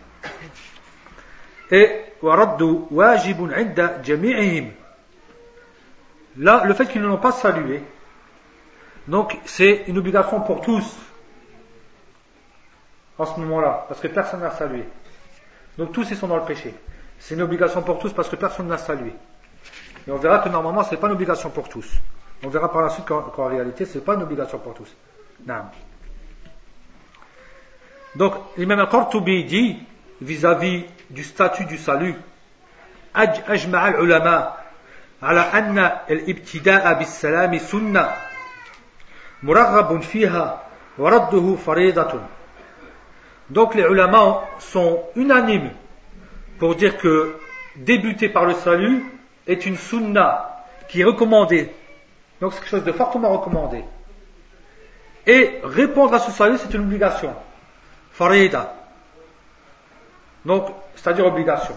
[1.71, 1.91] Et.
[6.37, 7.83] Là, le fait qu'ils ne l'ont pas salué,
[9.09, 10.97] donc c'est une obligation pour tous
[13.19, 14.85] en ce moment-là, parce que personne n'a salué.
[15.79, 16.75] Donc tous ils sont dans le péché.
[17.19, 19.13] C'est une obligation pour tous parce que personne n'a salué.
[20.07, 21.89] Et on verra que normalement ce n'est pas une obligation pour tous.
[22.45, 24.93] On verra par la suite qu'en réalité ce n'est pas une obligation pour tous.
[25.46, 25.64] Non.
[28.16, 29.78] Donc l'imam al-Qurtubi dit
[30.22, 32.16] vis-à-vis du statut du salut
[33.18, 34.66] أجمع العلماء
[35.24, 35.78] على أن
[36.10, 38.14] الابتداء بالسلام سنة
[39.44, 40.62] مرغب فيها
[40.98, 42.22] ورده فريضة
[43.50, 45.72] donc les ulama sont unanimes
[46.60, 47.38] pour dire que
[47.78, 49.06] débuter par le salut
[49.48, 51.72] est une sunna qui est recommandée.
[52.42, 53.86] Donc c'est quelque chose de fortement recommandé.
[55.27, 57.35] Et répondre à ce salut, c'est une obligation.
[58.13, 58.75] Farida.
[60.45, 61.75] Donc, c'est-à-dire obligation.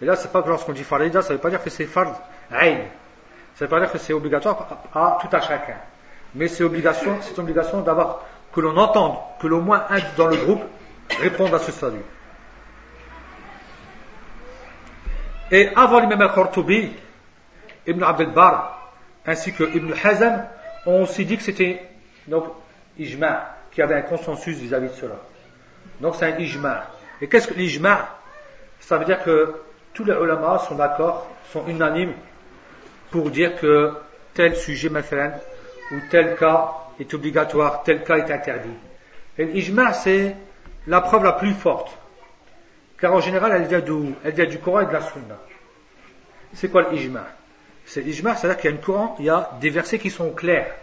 [0.00, 2.20] Et là, c'est pas que lorsqu'on dit farida, ça veut pas dire que c'est fard,
[2.50, 2.78] aïn.
[3.54, 5.76] Ça veut pas dire que c'est obligatoire à, tout à chacun.
[6.34, 10.36] Mais c'est obligation, c'est obligation d'avoir que l'on entende, que l'au moins un dans le
[10.36, 10.62] groupe
[11.20, 12.04] réponde à ce salut.
[15.50, 16.92] Et avant l'imam al-Qurtubi,
[17.86, 18.92] Ibn Abdel Bar,
[19.26, 20.44] ainsi que Ibn Hazm,
[20.86, 21.82] ont aussi dit que c'était
[22.28, 22.44] donc
[22.98, 25.16] ijma, qu'il y avait un consensus vis-à-vis de cela.
[26.00, 26.84] Donc c'est un ijma.
[27.20, 28.08] Et qu'est-ce que l'ijma?
[28.80, 29.54] Ça veut dire que
[29.94, 32.14] tous les ulama sont d'accord, sont unanimes
[33.10, 33.92] pour dire que
[34.34, 38.76] tel sujet, ou tel cas est obligatoire, tel cas est interdit.
[39.38, 40.36] Et l'ijma, c'est
[40.86, 41.96] la preuve la plus forte.
[42.98, 44.14] Car en général, elle vient d'où?
[44.24, 45.38] Elle vient du Coran et de la Sunna.
[46.54, 47.26] C'est quoi l'ijma?
[47.84, 50.30] C'est l'ijma, c'est-à-dire qu'il y a une Coran, il y a des versets qui sont
[50.30, 50.74] clairs.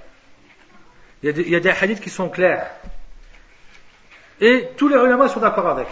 [1.23, 2.69] Il y a des, hadiths qui sont clairs.
[4.41, 5.87] Et tous les ulama sont d'accord avec.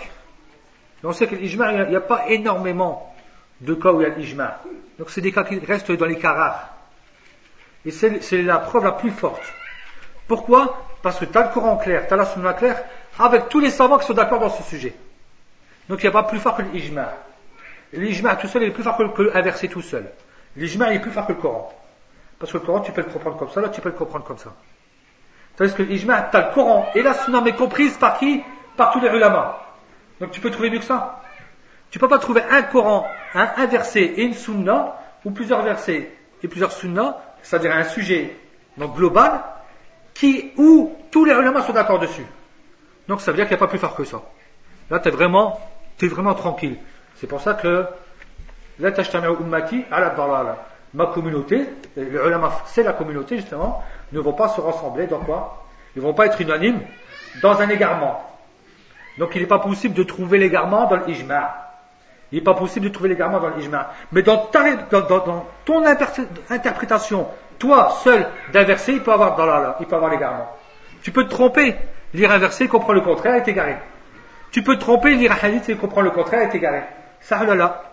[1.03, 3.15] On sait que l'ijma, il n'y a, pas énormément
[3.61, 4.61] de cas où il y a l'ijma.
[4.99, 6.69] Donc c'est des cas qui restent dans les cas rares.
[7.85, 9.41] Et c'est la preuve la plus forte.
[10.27, 10.85] Pourquoi?
[11.01, 12.83] Parce que tu as le Coran clair, tu as la Sunna claire,
[13.17, 14.93] avec tous les savants qui sont d'accord dans ce sujet.
[15.87, 17.13] Donc il n'y a pas plus fort que l'ijma.
[17.93, 20.11] L'ijma tout seul est plus fort que, un verset tout seul.
[20.57, 21.73] L'ijma est plus fort que le Coran.
[22.37, 24.25] Parce que le Coran, tu peux le comprendre comme ça, là, tu peux le comprendre
[24.25, 24.53] comme ça.
[25.57, 28.43] Tandis que l'ijma, tu as le Coran et la sunna, mais comprise par qui?
[28.77, 29.59] Par tous les ulama.
[30.19, 31.21] Donc tu peux trouver mieux que ça.
[31.89, 36.11] Tu peux pas trouver un Coran, un, verset et une sunna, ou plusieurs versets
[36.41, 38.35] et plusieurs sunnas, c'est-à-dire un sujet
[38.77, 39.41] donc global,
[40.13, 42.25] qui, où tous les ulama sont d'accord dessus.
[43.07, 44.21] Donc ça veut dire qu'il n'y a pas plus fort que ça.
[44.89, 45.59] Là, tu es vraiment,
[46.01, 46.77] es vraiment tranquille.
[47.17, 47.85] C'est pour ça que
[48.79, 49.85] la ummati
[50.93, 51.69] Ma communauté,
[52.65, 55.65] c'est la communauté justement, ne vont pas se rassembler dans quoi?
[55.95, 56.81] Ils ne vont pas être unanimes
[57.41, 58.21] dans un égarement.
[59.17, 61.55] Donc il n'est pas possible de trouver l'égarement dans l'ijma.
[62.31, 63.91] Il n'est pas possible de trouver l'égarement dans l'ijma.
[64.11, 67.27] Mais dans, dans, ton interprétation,
[67.59, 70.49] toi seul d'un verset, il peut avoir dans la, il peut avoir l'égarement.
[71.03, 71.75] Tu peux te tromper,
[72.13, 73.77] lire un verset, comprendre le contraire et t'égarer.
[74.51, 76.83] Tu peux te tromper, lire un hadith et comprendre le contraire et t'égarer.
[77.21, 77.90] Ça là.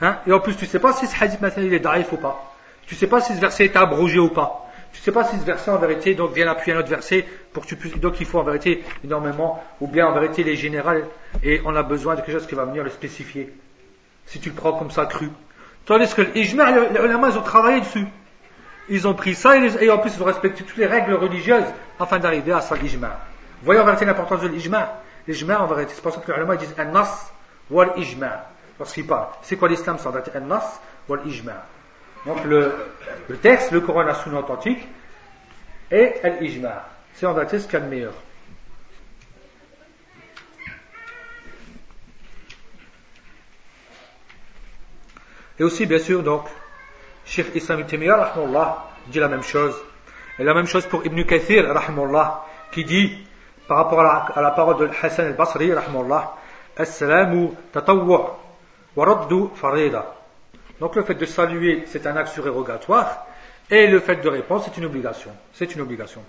[0.00, 0.16] Hein?
[0.26, 2.52] Et en plus, tu sais pas si ce hadith maintenant il est daif ou pas.
[2.86, 4.64] Tu sais pas si ce verset est abrogé ou pas.
[4.92, 7.64] Tu sais pas si ce verset en vérité donc vient appuyer un autre verset pour
[7.64, 7.96] que tu puisses.
[7.98, 11.04] Donc il faut en vérité énormément, ou bien en vérité les générales,
[11.42, 13.52] et on a besoin de quelque chose qui va venir le spécifier.
[14.26, 15.30] Si tu le prends comme ça cru.
[15.84, 18.06] Tandis que l'ijma, les ulama, ils ont travaillé dessus.
[18.88, 21.64] Ils ont pris ça et, en plus ils ont respecté toutes les règles religieuses
[21.98, 23.18] afin d'arriver à ça l'ijma.
[23.62, 25.00] Voyez en vérité l'importance de l'ijma.
[25.26, 27.32] L'ijma en vérité, c'est pour ça que les ulama disent un nas
[27.70, 27.80] ou
[28.74, 28.78] l'ijma.
[28.78, 29.28] Lorsqu'ils parlent.
[29.42, 31.66] C'est quoi l'islam vérité un nas ou l'ijma.
[32.26, 32.72] Donc le,
[33.28, 34.86] le, texte, le Coran, la Sunna authentique,
[35.90, 36.84] et l'ijma.
[37.14, 38.14] C'est en vérité ce qu'il y a de meilleur.
[45.58, 46.46] Et aussi, bien sûr, donc,
[47.24, 48.12] Cheikh Islam ibn
[49.06, 49.76] dit la même chose.
[50.38, 51.72] Et la même chose pour Ibn Kathir,
[52.72, 53.24] qui dit,
[53.68, 56.34] par rapport à la, parole de Hassan al-Basri, rahimahullah,
[56.76, 58.43] Assalamu tatawwu' wa raddu farida.
[58.96, 63.26] Donc le fait de saluer, c'est un acte surérogatoire,
[63.70, 65.30] et le fait de répondre, c'est une obligation.
[65.52, 66.22] C'est une obligation.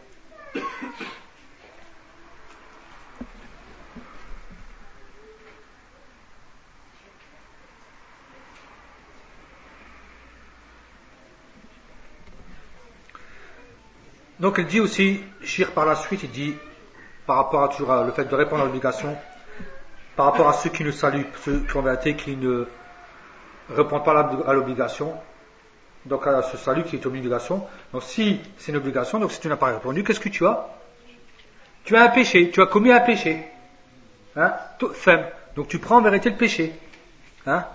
[14.39, 16.55] Donc il dit aussi, Shir par la suite, il dit,
[17.25, 19.15] par rapport à toujours le fait de répondre à l'obligation,
[20.15, 22.67] par rapport à ceux qui ne saluent, ceux qui ont été, qui ne
[23.69, 25.13] répondent pas à l'obligation,
[26.05, 27.65] donc à ce salut qui est une obligation.
[27.91, 30.67] Donc si c'est une obligation, donc si tu n'as pas répondu, qu'est-ce que tu as?
[31.83, 33.45] Tu as un péché, tu as commis un péché.
[34.35, 34.53] Hein
[35.55, 36.73] Donc tu prends en vérité le péché.
[37.45, 37.65] Hein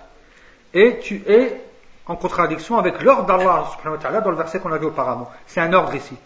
[0.75, 1.61] Et tu es
[2.07, 5.31] en contradiction avec l'ordre d'Allah dans le verset qu'on a vu auparavant.
[5.47, 6.17] C'est un ordre ici.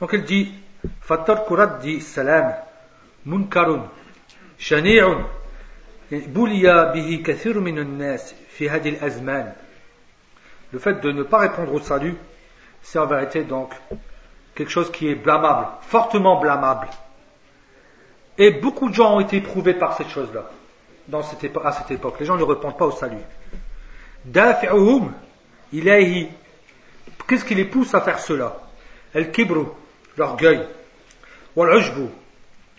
[0.00, 0.52] Donc il dit
[1.00, 1.44] Fatar
[1.80, 2.54] dit salam
[3.24, 3.84] munkarun
[6.92, 9.54] bihi kathir min nas fi hadil azman
[10.72, 12.16] le fait de ne pas répondre au salut
[12.82, 13.74] c'est en vérité donc
[14.54, 16.88] quelque chose qui est blâmable fortement blâmable.
[18.38, 20.08] Et beaucoup de gens ont été éprouvés par cette
[21.22, 22.16] cette époque, à cette époque.
[22.20, 23.22] Les gens ne répondent pas au salut.
[24.24, 25.12] Dafi'uhum
[25.72, 26.28] ilayhi.
[27.28, 28.56] Qu'est-ce qui les pousse à faire cela?
[29.14, 29.66] Al-kibru
[30.16, 30.66] l'orgueil,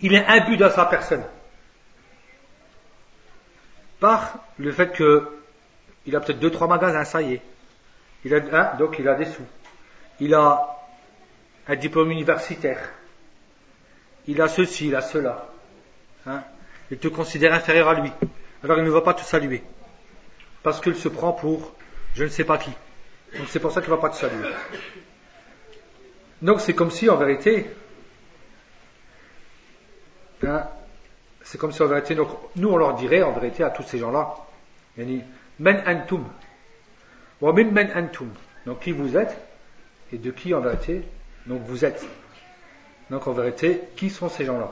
[0.01, 1.23] il est imbu dans sa personne
[4.57, 5.29] le fait que
[6.05, 7.41] il a peut-être deux trois magasins, ça y est.
[8.25, 9.45] Il a un, donc il a des sous.
[10.19, 10.77] Il a
[11.67, 12.89] un diplôme universitaire.
[14.27, 15.47] Il a ceci, il a cela.
[16.25, 16.43] Hein.
[16.91, 18.11] Il te considère inférieur à lui.
[18.63, 19.63] Alors il ne va pas te saluer.
[20.61, 21.73] Parce qu'il se prend pour
[22.13, 22.71] je ne sais pas qui.
[23.37, 24.49] Donc c'est pour ça qu'il ne va pas te saluer.
[26.41, 27.65] Donc c'est comme si en vérité,
[30.45, 30.67] hein,
[31.43, 33.99] c'est comme si en vérité, donc, nous on leur dirait en vérité à tous ces
[33.99, 34.35] gens-là,
[34.97, 36.25] men antum,
[37.41, 38.29] wa men antum,
[38.65, 39.37] donc qui vous êtes,
[40.11, 41.03] et de qui en vérité,
[41.45, 42.05] donc vous êtes.
[43.09, 44.71] Donc en vérité, qui sont ces gens-là?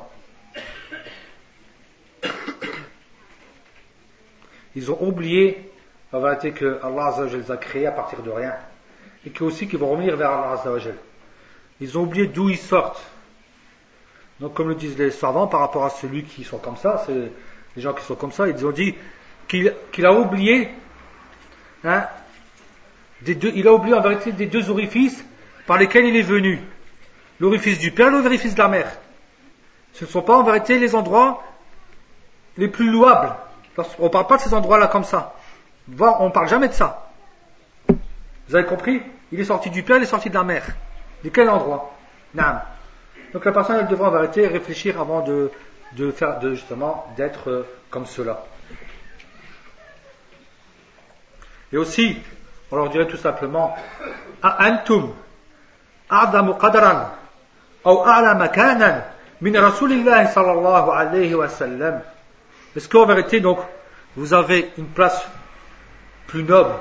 [4.74, 5.70] Ils ont oublié
[6.14, 8.56] en vérité que Allah les a créés à partir de rien,
[9.26, 10.64] et que aussi qu'ils vont revenir vers Allah
[11.82, 13.04] ils ont oublié d'où ils sortent.
[14.42, 17.32] Donc, comme le disent les savants, par rapport à celui qui sont comme ça, c'est
[17.76, 18.96] les gens qui sont comme ça, ils ont dit
[19.48, 20.70] qu'il a oublié,
[21.84, 22.08] hein,
[23.26, 25.24] il a oublié en vérité des deux orifices
[25.68, 26.60] par lesquels il est venu.
[27.40, 28.92] L'orifice du père l'orifice de la mère.
[29.94, 31.44] Ce ne sont pas en vérité les endroits
[32.58, 33.36] les plus louables.
[34.00, 35.36] On ne parle pas de ces endroits-là comme ça.
[36.00, 37.12] On ne parle jamais de ça.
[37.88, 39.02] Vous avez compris?
[39.32, 40.66] Il est sorti du père, il est sorti de la mère.
[41.24, 41.94] De quel endroit?
[43.33, 45.51] Donc la personne elle devra en vérité réfléchir avant de,
[45.93, 48.45] de faire de justement d'être euh, comme cela.
[51.73, 52.17] Et aussi,
[52.71, 53.77] on leur dirait tout simplement
[54.45, 55.15] أأنتم
[56.13, 57.13] أعظم قدرا
[57.87, 59.05] أو أعلى مكانا
[59.41, 62.01] من رسول الله صلى الله عليه وسلم
[62.77, 63.59] Est-ce qu'en vérité, donc,
[64.17, 65.27] vous avez une place
[66.27, 66.75] plus noble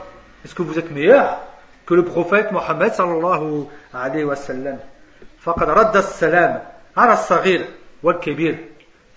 [0.43, 1.38] Est-ce que vous êtes meilleur
[1.86, 4.78] que le prophète Mohammed sallallahu alayhi wa sallam
[5.41, 6.61] فقد رد السلام
[6.97, 7.65] على الصغير
[8.03, 8.57] والكبير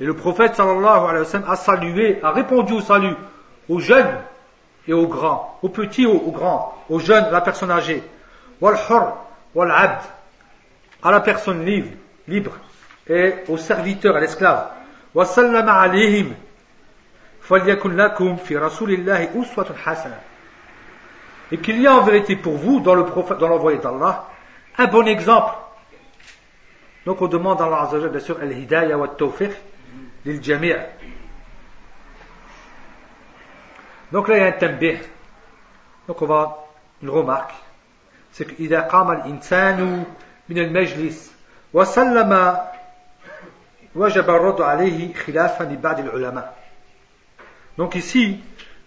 [0.00, 3.16] Et le prophète sallallahu alayhi wa sallam a salué, a répondu au salut
[3.68, 4.20] aux jeunes
[4.86, 8.02] et aux grands, aux petits, aux, aux grands, aux jeunes, la personne âgée,
[8.60, 9.16] wal hur,
[9.56, 10.00] wal abd,
[11.02, 11.90] à la personne libre,
[12.28, 12.52] libre
[13.08, 14.68] et au serviteur, à l'esclave.
[15.14, 16.34] Wa sallama alayhim,
[17.48, 20.18] فليكن لكم في رسول الله أسوة حسنة.
[21.50, 24.26] Et qu'il y a en vérité pour vous, dans le prophète, dans l'envoyé d'Allah,
[24.76, 25.54] un bon exemple.
[27.06, 29.52] Donc on demande à Allah Azza bien sûr, al-hidayah wa tawfiq
[30.24, 30.72] lil jami'
[34.12, 34.98] Donc là, il y a un tambih.
[36.06, 36.66] Donc on va,
[37.02, 37.52] une remarque.
[38.32, 40.04] C'est qu'إذا قام الإنسان
[40.48, 41.32] من المجلس
[41.72, 42.58] وسلم
[43.94, 46.54] وجب الرد عليه خلافا لبعض العلماء.
[47.76, 48.40] Donc ici,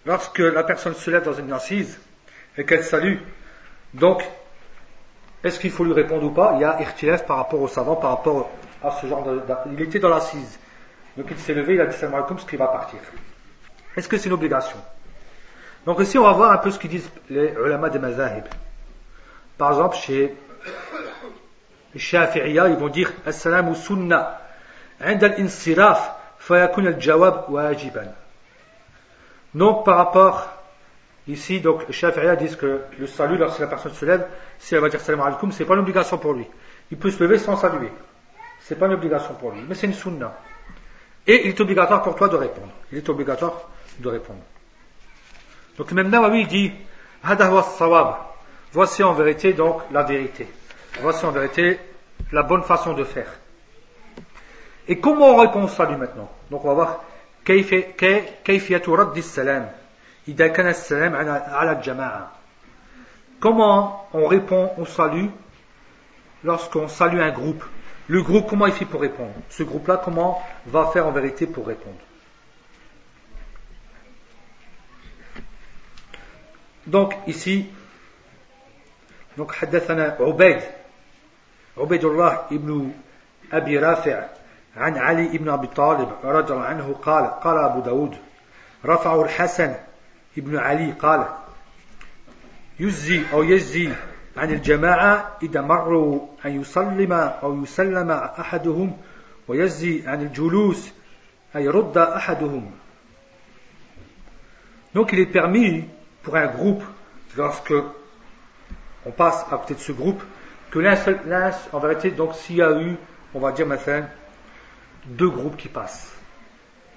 [0.04, 2.00] lorsque la personne se lève dans une assise
[2.56, 3.18] et qu'elle salue,
[3.94, 4.22] donc,
[5.44, 7.96] est-ce qu'il faut lui répondre ou pas Il y a irtilaf par rapport au savant,
[7.96, 8.50] par rapport
[8.82, 9.42] à ce genre de...
[9.72, 10.58] Il était dans l'assise.
[11.16, 13.00] Donc il s'est levé, il a dit salam alaikum, ce qui va partir.
[13.96, 14.78] Est-ce que c'est une obligation
[15.84, 18.44] donc ici, on va voir un peu ce qu'ils disent les ulama des mazahib.
[19.58, 20.36] Par exemple, chez
[21.92, 24.38] les Shafi'iyya, ils vont dire Assalamu sunna.
[25.00, 28.14] عند الانصراف فيكون الجواب واجبا.
[29.54, 30.48] Donc par rapport
[31.27, 34.25] ici, donc les Shafi'iyya disent que le salut lorsque la personne se lève,
[34.59, 36.45] si elle va dire salam alaikum, c'est pas une obligation pour lui.
[36.91, 37.91] Il peut se lever sans saluer.
[38.61, 40.37] C'est pas une obligation pour lui, mais c'est une sunna.
[41.25, 42.71] Et il est obligatoire pour toi de répondre.
[42.91, 43.69] Il est obligatoire
[43.99, 44.39] de répondre.
[45.77, 46.71] Donc même Nawawi dit
[48.71, 50.47] Voici en vérité donc la vérité.
[51.01, 51.79] Voici en vérité
[52.31, 53.31] la bonne façon de faire.
[54.87, 56.29] Et comment on répond au salut maintenant?
[56.49, 57.03] Donc on va voir
[63.40, 65.30] Comment on répond au salut
[66.44, 67.64] lorsqu'on salue un groupe
[68.08, 71.66] Le groupe, comment il fait pour répondre Ce groupe-là, comment va faire en vérité pour
[71.66, 71.98] répondre
[76.86, 77.70] Donc ici,
[79.36, 80.60] donc حدثنا عبيد
[81.78, 82.92] عبيد الله ابن
[83.52, 84.28] أبي رافع
[84.76, 88.16] عن علي ابن أبي طالب رضي الله عنه قال قال أبو داود
[88.84, 89.74] رفعه الحسن
[90.38, 91.26] ابن علي قال
[92.80, 93.92] يزي أو يجزي
[94.36, 98.96] عن الجماعة إذا مروا أن يسلم أو يسلم أحدهم
[99.48, 100.90] ويجزي عن الجلوس
[101.56, 102.70] أن يرد أحدهم
[104.94, 105.86] Donc il est permis
[106.22, 106.84] pour un groupe,
[107.34, 107.72] lorsque
[109.06, 110.22] on passe à côté de ce groupe,
[110.70, 111.18] que l'un seul,
[111.72, 112.96] en vérité, donc s'il y a eu,
[113.34, 114.06] on va dire maintenant,
[115.06, 116.14] deux groupes qui passent,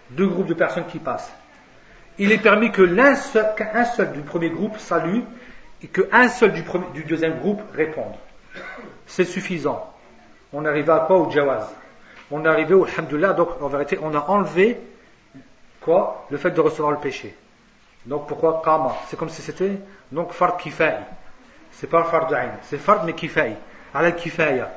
[0.10, 1.32] deux groupes de personnes qui passent,
[2.21, 5.21] il est permis que l'un seul, qu'un seul du premier groupe salue
[5.83, 8.13] et qu'un seul du, deuxième groupe réponde.
[9.07, 9.91] C'est suffisant.
[10.53, 11.67] On arrive à quoi Au jawaz.
[12.31, 14.79] On est arrivé au alhamdulillah, donc en vérité, on a enlevé
[15.81, 17.35] quoi Le fait de recevoir le péché.
[18.05, 18.97] Donc pourquoi Qama?
[19.09, 19.79] C'est comme si c'était
[20.13, 20.97] donc fard kifai.
[21.71, 23.57] C'est pas fard d'ain, c'est fard mais kifai.
[23.95, 24.71] Ala kifaya.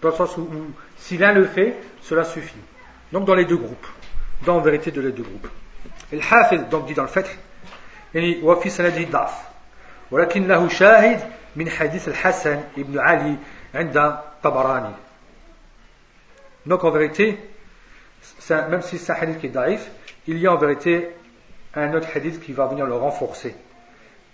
[0.00, 0.48] Dans le sens où,
[0.96, 2.56] si l'un le fait, cela suffit.
[3.12, 3.86] Donc dans les deux groupes.
[4.46, 5.48] Dans en vérité de les deux groupes.
[6.11, 7.27] Et le Hafiz donc dit dans le fait
[8.13, 9.33] يعني وفي سنده ضعف
[10.11, 11.19] ولكن له شاهد
[11.55, 13.35] من حديث الحسن ابن علي
[13.75, 14.93] عند طبراني
[16.67, 17.39] donc en vérité
[18.49, 19.89] même si c'est un hadith qui est daif
[20.27, 21.09] il y a en vérité
[21.73, 23.55] un autre hadith qui va venir le renforcer,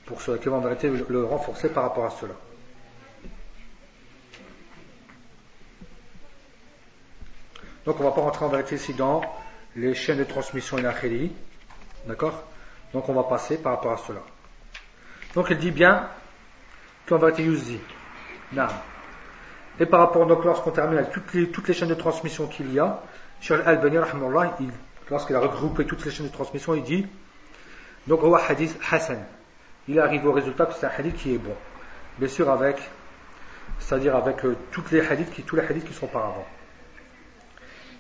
[0.05, 2.33] pour cela, qui va en vérité le renforcer par rapport à cela.
[7.85, 9.21] Donc on ne va pas rentrer en vérité ici dans
[9.76, 11.32] les chaînes de transmission et.
[12.06, 12.44] D'accord?
[12.92, 14.20] Donc on va passer par rapport à cela.
[15.34, 16.08] Donc il dit bien
[17.08, 17.78] qu'en vérité Yuzi.
[19.80, 23.02] Et par rapport, donc lorsqu'on termine avec toutes les, chaînes de transmission qu'il y a,
[23.40, 23.98] Cheikh Al-Bani,
[25.10, 27.06] lorsqu'il a regroupé toutes les chaînes de transmission, il dit
[28.06, 29.24] donc, un hadith Hassan.
[29.88, 31.54] Il arrive au résultat que c'est un hadith qui est bon.
[32.18, 32.76] Bien sûr, avec,
[33.78, 36.46] c'est-à-dire avec euh, toutes les hadiths qui, tous les hadiths qui sont par avant.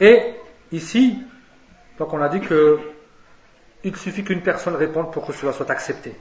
[0.00, 0.34] Et
[0.72, 1.18] ici,
[2.01, 2.79] donc on a dit que
[3.83, 6.15] il suffit qu'une personne réponde pour que cela soit accepté.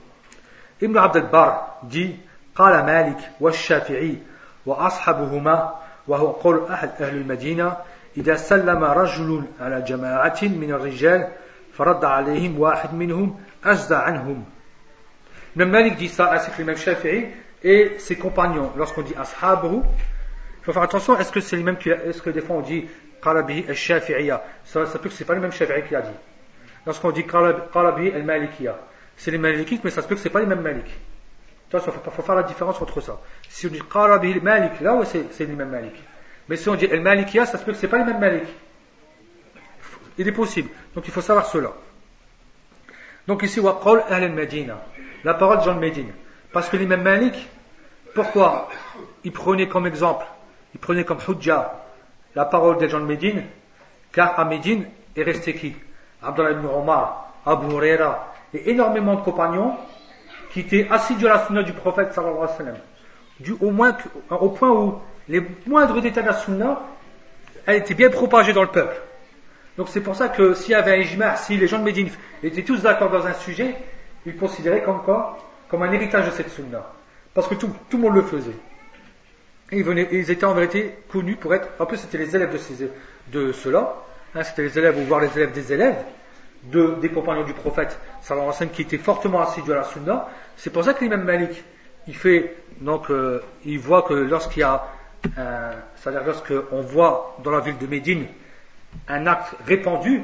[0.80, 2.16] Ibn Abd al-Bar dit
[2.57, 4.18] قال مالك والشافعي
[4.66, 5.74] وأصحابهما
[6.09, 7.76] وهو قول أحد أهل المدينة
[8.16, 11.28] إذا سلم رجل على جماعة من الرجال
[11.72, 14.44] فرد عليهم واحد منهم أجزى عنهم
[15.59, 17.28] Le Malik dit ça ainsi que l'imam Shafi'i
[17.64, 18.72] et ses compagnons.
[18.76, 22.28] Lorsqu'on dit ashabu, il faut faire attention, est-ce que c'est les mêmes qui, est-ce que
[22.28, 22.86] des fois on dit
[23.22, 26.09] qalabi al-Shafi'iyya ça, ça peut que c'est pas le même Shafi'i qui a dit.
[26.86, 28.78] Lorsqu'on dit qalabi al-Malikiyya,
[29.17, 30.88] c'est les Malikites, mais ça se peut que c'est pas les mêmes Malik.
[31.74, 33.22] Il faut, faire la différence entre ça.
[33.47, 35.95] Si on dit qalabi al-Malik, là c'est, c'est les mêmes Malik.
[36.49, 38.43] Mais si on dit al-Malikiyya, ça se peut que c'est pas les mêmes Malik.
[40.17, 40.69] Il est possible.
[40.95, 41.72] Donc il faut savoir cela.
[43.28, 44.82] Donc ici, waqal al-Medina.
[45.24, 46.11] La parole de Jean de Médine.
[46.51, 47.47] Parce que l'imam Malik,
[48.13, 48.69] pourquoi?
[49.24, 50.26] Il prenait comme exemple,
[50.74, 51.82] il prenait comme hujja
[52.36, 53.43] la parole des gens de Médine,
[54.11, 55.75] car à Médine est resté qui?
[56.23, 59.75] Abdullah ibn Omar, Abu Huraira, et énormément de compagnons
[60.51, 62.75] qui étaient assidus à la sunna du prophète sallallahu alayhi wa sallam.
[63.39, 63.97] Du, au, moins,
[64.29, 66.82] au point où les moindres détails de la sunna,
[67.65, 68.95] elle était bien propagée dans le peuple.
[69.77, 72.09] Donc c'est pour ça que s'il y avait un ijma, si les gens de Médine
[72.43, 73.75] étaient tous d'accord dans un sujet,
[74.25, 75.38] ils considéraient comme quoi
[75.69, 76.86] Comme un héritage de cette sunna.
[77.34, 78.55] Parce que tout, tout le monde le faisait.
[79.72, 82.57] Ils, étaient en vérité connus pour être, en plus c'était les élèves
[83.32, 83.95] de, ceux-là,
[84.36, 86.03] hein, c'était les élèves, ou voir les élèves des élèves,
[86.63, 90.28] de, des compagnons du prophète, sallallahu alayhi qui étaient fortement assidus à la sunna.
[90.57, 91.63] C'est pour ça que l'imam Malik,
[92.07, 94.88] il fait, donc, euh, il voit que lorsqu'il y a,
[95.38, 98.26] euh, c'est-à-dire lorsqu'on voit dans la ville de Médine
[99.07, 100.22] un acte répandu,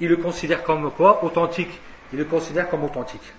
[0.00, 1.24] il le considère comme quoi?
[1.24, 1.80] Authentique.
[2.12, 3.32] Il le considère comme authentique.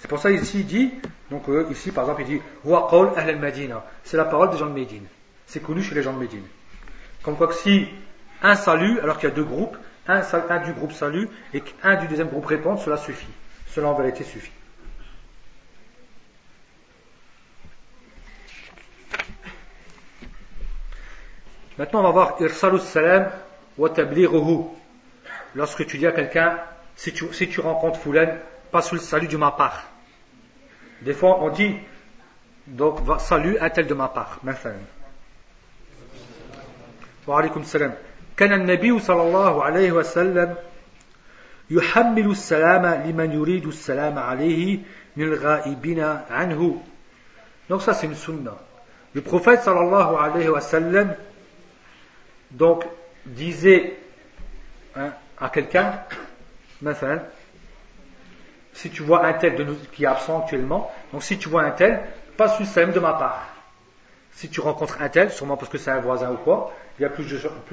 [0.00, 0.94] C'est pour ça ici il dit,
[1.30, 3.84] donc euh, ici par exemple il dit Waqal al Medina.
[4.02, 5.06] C'est la parole des gens de Médine.
[5.46, 6.46] C'est connu chez les gens de Médine.
[7.22, 7.86] Comme quoi que si
[8.42, 9.76] un salue, alors qu'il y a deux groupes,
[10.08, 13.28] un, du groupe salue et un du deuxième groupe répond, cela suffit.
[13.68, 14.50] Cela en vérité suffit.
[21.76, 23.30] Maintenant, on va voir Irsalus Salam
[23.78, 24.64] wa tabliruhu.
[25.54, 26.58] Lorsque tu dis à quelqu'un,
[26.96, 28.38] si tu, si tu rencontres Foulen,
[28.70, 29.89] passe le salut de ma part.
[31.01, 31.75] Des fois, on dit,
[32.67, 34.39] donc, salut un tel de ma part.
[34.43, 34.75] مثلا.
[37.27, 37.93] وعليكم السلام.
[38.37, 40.55] كان النبي صلى الله عليه وسلم
[41.69, 44.79] يحمل السلام لمن يريد السلام عليه
[45.17, 45.99] من الغائبين
[46.29, 46.81] عنه.
[47.69, 48.55] Donc ça c'est une sunna.
[49.13, 51.15] Le prophète sallallahu alayhi wa sallam
[52.51, 52.85] donc
[53.25, 53.97] disait
[54.95, 55.99] hein, à quelqu'un,
[56.81, 57.23] مثلا,
[58.72, 61.62] si tu vois un tel de nous, qui est absent actuellement, donc si tu vois
[61.62, 62.00] un tel,
[62.36, 63.46] passe le salam de ma part.
[64.32, 67.04] Si tu rencontres un tel, sûrement parce que c'est un voisin ou quoi, il y
[67.04, 67.24] a plus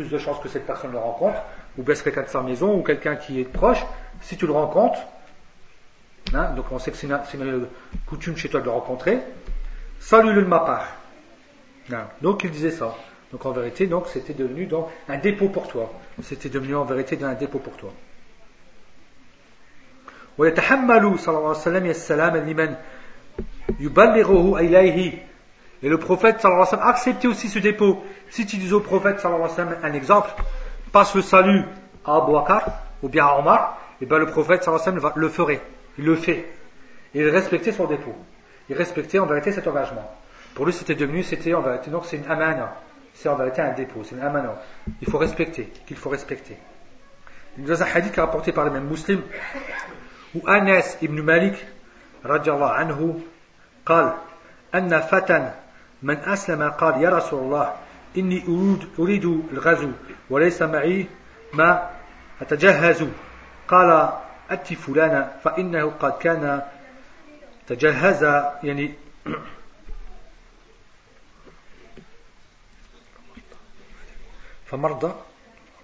[0.10, 1.38] de, chances que cette personne le rencontre,
[1.78, 3.86] ou c'est quelqu'un de sa maison, ou quelqu'un qui est proche.
[4.22, 5.00] Si tu le rencontres,
[6.34, 7.68] hein, donc on sait que c'est une,
[8.06, 9.20] coutume chez toi de le rencontrer,
[10.00, 10.88] salue-le de ma part.
[11.91, 12.95] Hein, donc il disait ça.
[13.32, 15.91] Donc en vérité, donc c'était devenu donc un dépôt pour toi.
[16.24, 17.91] C'était devenu en vérité un dépôt pour toi.
[20.39, 22.74] ويتحمل صلى الله عليه وسلم السلام لمن
[23.80, 25.12] يبلغه إليه
[25.85, 28.05] Et le prophète sallallahu alayhi wa sallam acceptait aussi ce dépôt.
[28.30, 30.30] Si tu dis au prophète sallallahu alayhi wa sallam un exemple,
[30.93, 31.64] passe le salut
[32.05, 32.70] à Abu Bakr
[33.03, 35.61] ou bien à Omar, et bien le prophète sallallahu alayhi wa sallam le ferait.
[35.99, 36.47] Il le fait.
[37.14, 38.14] Et il respectait son dépôt.
[38.70, 40.09] Il respectait en vérité cet engagement.
[40.55, 42.74] Pour lui, c'était devenu, c'était en vérité, donc c'est une amana.
[43.14, 44.55] C'est en vérité un dépôt, c'est une amana.
[45.01, 46.57] Il faut respecter, qu'il faut respecter.
[47.59, 49.22] Il y a un hadith qui est rapporté par les mêmes musulmans
[50.36, 51.67] وأنس بن مالك
[52.25, 53.21] رضي الله عنه
[53.86, 54.13] قال
[54.75, 55.53] أن فتى
[56.01, 57.75] من أسلم قال يا رسول الله
[58.17, 59.91] إني أريد, أريد الغزو
[60.30, 61.07] وليس معي
[61.53, 61.89] ما
[62.41, 63.07] أتجهز.
[63.67, 64.09] قال
[64.49, 66.61] أتي فلانا فإنه قد كان
[67.67, 68.23] تجهز
[68.63, 68.93] يعني
[74.65, 75.13] فمرضى.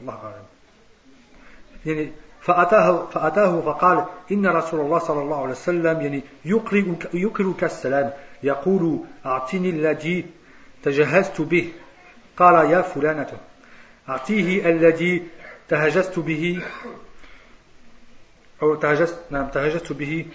[0.01, 0.45] الله أعلم.
[1.85, 2.11] يعني
[2.43, 8.13] فأتاه, فأتاه فقال إن رسول الله صلى الله عليه وسلم يعني يقرئك, يقرئك السلام
[8.43, 10.25] يقول أعطني الذي
[10.83, 11.71] تجهزت به.
[12.37, 13.31] قال يا فلانة
[14.09, 15.23] أعطيه الذي
[15.69, 16.61] تهجست به
[18.61, 20.25] أو تهجست, نعم تهجست به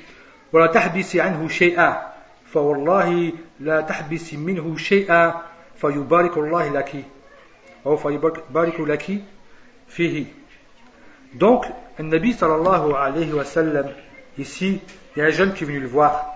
[0.52, 2.12] ولا تحبسي عنه شيئا
[2.52, 5.42] فوالله لا تحبسي منه شيئا
[5.76, 7.04] فيبارك الله لك
[7.86, 9.22] أو فيبارك لك
[9.88, 10.24] فيه.
[11.34, 11.66] Donc,
[11.98, 13.90] un Nabi sallallahu alayhi wa sallam,
[14.38, 14.80] ici,
[15.14, 16.34] il y a un jeune qui est venu le voir,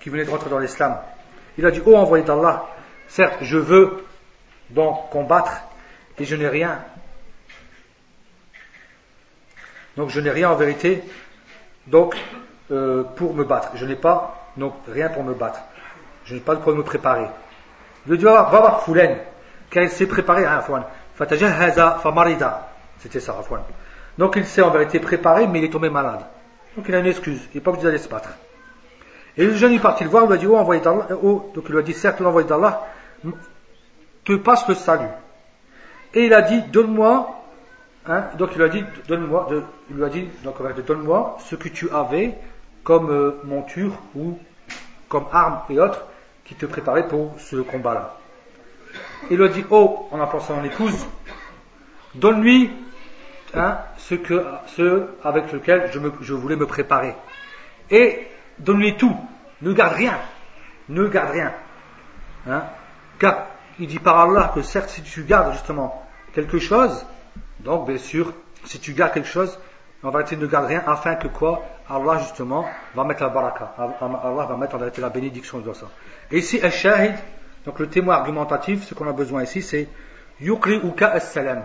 [0.00, 0.98] qui venait de rentrer dans l'islam.
[1.58, 2.66] Il a dit, oh envoyé d'Allah,
[3.08, 4.04] certes, je veux
[4.70, 5.52] donc combattre,
[6.18, 6.80] et je n'ai rien.
[9.96, 11.02] Donc je n'ai rien en vérité,
[11.86, 12.16] donc
[12.70, 13.72] euh, pour me battre.
[13.74, 15.60] Je n'ai pas donc rien pour me battre.
[16.24, 17.26] Je n'ai pas de quoi me préparer.
[18.06, 19.18] Il dit, va voir Foulen,
[19.70, 20.84] car il s'est préparé à un.
[22.98, 23.62] C'était ça, Afwan.
[24.18, 26.20] Donc il s'est en vérité préparé, mais il est tombé malade.
[26.76, 27.40] Donc il a une excuse.
[27.52, 28.30] Il n'est pas obligé d'aller se battre.
[29.36, 31.50] Et le jeune est parti le voir, il lui a dit, oh, envoyé d'Allah, oh,
[31.54, 32.86] donc il lui a dit, certes, l'envoyé d'Allah
[34.24, 35.08] te passe le salut.
[36.14, 37.42] Et il a dit, donne-moi,
[38.06, 39.48] hein, donc il lui a dit, donne-moi,
[39.90, 40.56] il lui a dit, donc
[40.86, 42.34] donne-moi ce que tu avais
[42.84, 44.38] comme euh, monture ou
[45.08, 46.04] comme arme et autres
[46.44, 48.16] qui te préparaient pour ce combat-là.
[49.30, 51.06] Il lui a dit, oh, en appelant son épouse,
[52.14, 52.70] donne-lui
[53.96, 57.14] ce, que, ce avec lequel je, me, je voulais me préparer.
[57.90, 58.26] Et
[58.58, 59.16] donne-lui tout.
[59.60, 60.18] Ne garde rien.
[60.88, 61.52] Ne garde rien.
[62.48, 62.64] Hein?
[63.18, 63.46] Car
[63.78, 67.06] il dit par Allah que certes, si tu gardes justement quelque chose,
[67.60, 68.32] donc bien sûr,
[68.64, 69.58] si tu gardes quelque chose,
[70.02, 71.62] en vérité, ne garde rien afin que quoi?
[71.88, 73.74] Allah justement va mettre la baraka.
[73.78, 75.86] Allah va mettre en vérité la bénédiction de ça.
[76.30, 77.14] Et ici, al-shahid,
[77.64, 79.88] donc le témoin argumentatif, ce qu'on a besoin ici, c'est
[80.40, 81.62] yukri as-salam.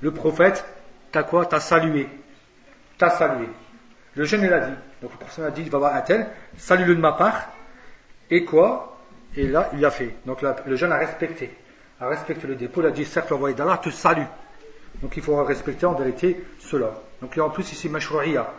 [0.00, 0.64] Le prophète
[1.10, 1.46] t'a quoi?
[1.46, 2.08] T'a salué.
[2.98, 3.48] T'a salué.
[4.14, 4.74] Le jeune, il a dit.
[5.02, 7.50] Donc le prophète a dit, il va voir un tel, salue-le de ma part.
[8.30, 8.98] Et quoi?
[9.36, 10.14] Et là, il l'a fait.
[10.26, 11.56] Donc le jeune a respecté.
[12.00, 12.82] A respecté le dépôt.
[12.82, 14.26] Il a dit, certes, l'envoyé d'Allah te salue.
[15.02, 16.92] Donc il faut respecter en vérité cela.
[17.20, 18.52] Donc a en plus ici mashrou'iyya.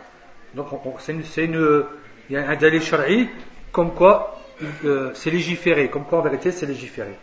[0.54, 1.86] Donc c'est une,
[2.28, 3.28] il y a un délai shari
[3.70, 4.38] comme quoi
[4.84, 7.16] euh, c'est légiféré, comme quoi en vérité c'est légiféré.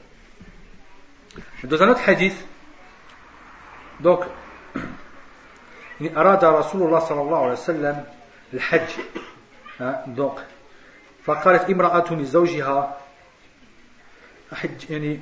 [1.63, 2.35] Dans un autre hadith,
[3.99, 4.21] donc,
[6.01, 8.05] أراد رسول الله صلى الله عليه وسلم
[8.53, 8.89] الحج
[10.07, 10.45] دونك
[11.23, 12.97] فقالت امرأة لزوجها
[14.53, 15.19] أحج يعني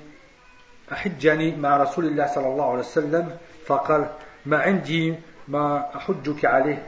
[0.91, 3.37] أحج يعني مع رسول الله صلى الله عليه وسلم.
[3.65, 4.09] فقال
[4.45, 5.15] ما عندي
[5.47, 6.85] ما أحجك عليه.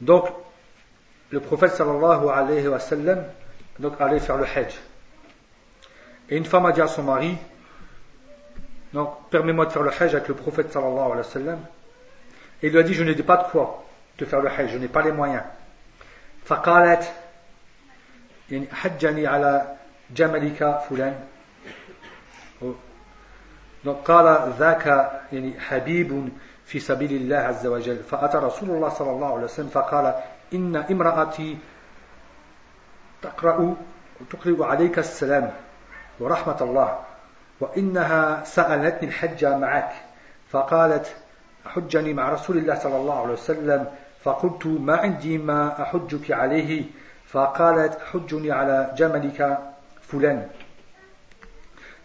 [0.00, 0.24] دونك
[1.32, 3.30] البروفيت صلى الله عليه وسلم
[3.78, 4.74] دونك عليه faire الحج حج
[6.30, 7.36] Et une femme a dit à son mari,
[8.94, 11.58] donc permets-moi de faire le hajj avec le prophète sallallahu alayhi wa sallam.
[12.62, 13.84] Et il lui a dit je n'ai pas de quoi
[14.18, 15.42] de faire le hajj je n'ai pas les moyens.
[16.44, 17.12] فقالت
[18.50, 19.76] يعني حجني على
[20.10, 21.14] جملك فلان
[24.04, 24.86] قال ذاك
[25.32, 26.28] يعني حبيب
[26.66, 30.14] في سبيل الله عز وجل فأتى رسول الله صلى الله عليه وسلم فقال
[30.54, 31.58] إن امرأتي
[33.22, 33.76] تقرأ
[34.30, 35.52] تقرأ عليك السلام
[36.20, 36.98] ورحمة الله
[37.60, 39.92] وإنها سألتني الحج معك
[40.50, 41.16] فقالت
[41.64, 43.86] حجني مع رسول الله صلى الله عليه وسلم
[44.24, 46.84] فقلت ما عندي ما أحجك عليه؟
[47.26, 49.58] فقالت حجني على جملك
[50.02, 50.48] فلان.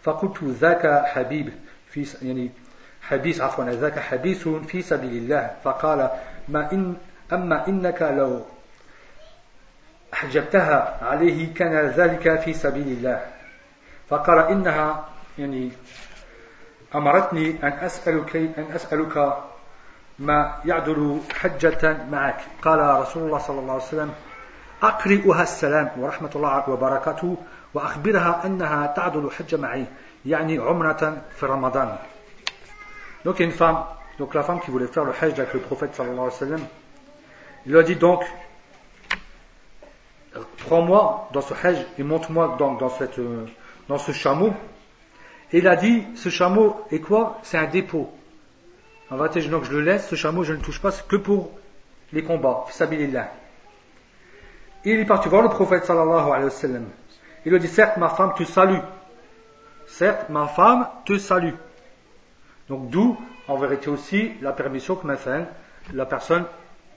[0.02, 1.52] فقلت ذاك حبيب
[1.90, 2.50] في يعني
[3.02, 5.50] حديث عفوا ذاك حديث في سبيل الله.
[5.64, 6.10] فقال
[6.48, 6.96] ما إن
[7.32, 8.42] أما إنك لو
[10.12, 13.26] حجبتها عليه كان ذلك في سبيل الله.
[14.08, 15.70] فقال إنها يعني
[16.96, 19.44] أمرتني أن أسألك أن أسألك
[20.18, 24.14] ما يعدل حجة معك قال رسول الله صلى الله عليه وسلم
[24.82, 27.36] أقرئها السلام ورحمة الله وبركاته
[27.74, 29.84] وأخبرها أنها تعدل حج معي
[30.26, 31.96] يعني عمرة في رمضان
[33.24, 33.78] Donc une femme,
[34.20, 36.60] donc la femme qui voulait faire le hajj avec le prophète sallallahu alayhi wa sallam,
[37.66, 38.22] il lui a dit donc,
[40.58, 43.46] prends-moi dans ce hajj et monte-moi dans, dans, cette, euh,
[43.88, 44.52] dans ce chameau.
[45.52, 47.38] Et il a dit, ce chameau est quoi?
[47.42, 48.10] C'est un dépôt.
[49.10, 51.52] En donc je le laisse, ce chameau, je ne touche pas, c'est que pour
[52.12, 52.64] les combats.
[54.84, 56.86] Il est parti voir le prophète sallallahu alayhi wa sallam.
[57.44, 58.80] Il lui a dit, certes, ma femme te salue.
[59.86, 61.54] Certes, ma femme te salue.
[62.68, 63.16] Donc d'où,
[63.46, 65.46] en vérité aussi, la permission que m'a fait
[65.92, 66.44] la personne,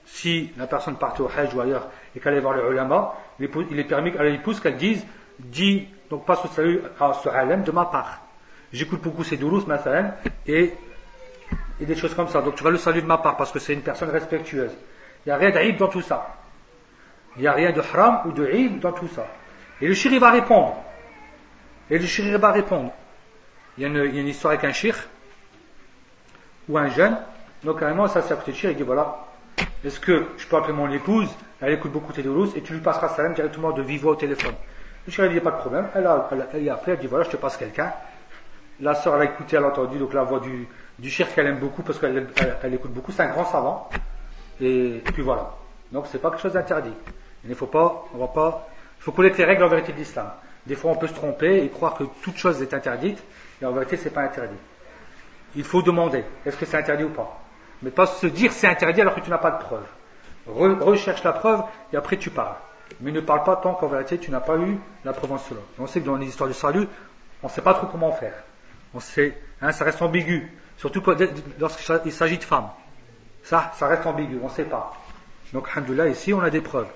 [0.04, 3.78] si la personne partait au Hajj ou ailleurs et qu'elle allait voir le ulama, il
[3.78, 5.06] est permis à l'épouse qu'elle dise,
[5.38, 7.28] dis, donc passe au salut à ce
[7.64, 8.20] de ma part.
[8.72, 9.80] J'écoute beaucoup ces douloureux, ma
[10.46, 10.72] et,
[11.80, 12.40] et des choses comme ça.
[12.40, 14.72] Donc tu vas le saluer de ma part parce que c'est une personne respectueuse.
[15.24, 16.36] Il n'y a rien d'Aïd dans tout ça.
[17.36, 19.26] Il n'y a rien de haram ou de Aïd dans tout ça.
[19.80, 20.76] Et le shiri va répondre.
[21.90, 22.92] Et le shiri va répondre.
[23.76, 24.96] Il y, a une, il y a une histoire avec un shir
[26.68, 27.16] ou un jeune,
[27.64, 29.26] donc carrément, ça c'est à côté de il dit voilà,
[29.84, 31.28] est-ce que je peux appeler mon épouse,
[31.60, 34.16] elle écoute beaucoup tes douloureuses, et tu lui passeras salam directement de vive voix au
[34.16, 34.54] téléphone.
[35.06, 37.36] Le chéri dit pas de problème, elle a, elle, appelé, elle dit voilà, je te
[37.36, 37.92] passe quelqu'un.
[38.80, 40.66] La sœur, elle a écouté, elle a entendu, donc la voix du,
[40.98, 42.28] du qu'elle aime beaucoup parce qu'elle
[42.62, 43.90] elle, écoute beaucoup, c'est un grand savant.
[44.60, 45.54] Et, puis voilà.
[45.92, 46.92] Donc c'est pas quelque chose d'interdit.
[47.44, 48.68] Il ne faut pas, on va pas,
[48.98, 50.30] il faut connaître les règles en vérité de l'islam.
[50.66, 53.22] Des fois on peut se tromper et croire que toute chose est interdite,
[53.60, 54.56] et en vérité c'est pas interdit
[55.56, 57.40] il faut demander est-ce que c'est interdit ou pas?
[57.82, 59.86] Mais pas se dire c'est interdit alors que tu n'as pas de preuve.
[60.46, 61.62] recherche la preuve
[61.92, 62.56] et après tu parles.
[63.00, 65.60] Mais ne parle pas tant qu'en vérité tu n'as pas eu la preuve en cela.
[65.78, 66.86] On sait que dans les histoires du salut,
[67.42, 68.34] on ne sait pas trop comment faire.
[68.94, 70.50] On sait, hein, ça reste ambigu.
[70.76, 71.02] Surtout
[71.58, 72.70] lorsqu'il s'agit de femmes.
[73.44, 74.92] Ça, ça reste ambigu, on ne sait pas.
[75.52, 76.88] Donc, alhamdoulilah, ici on a des preuves.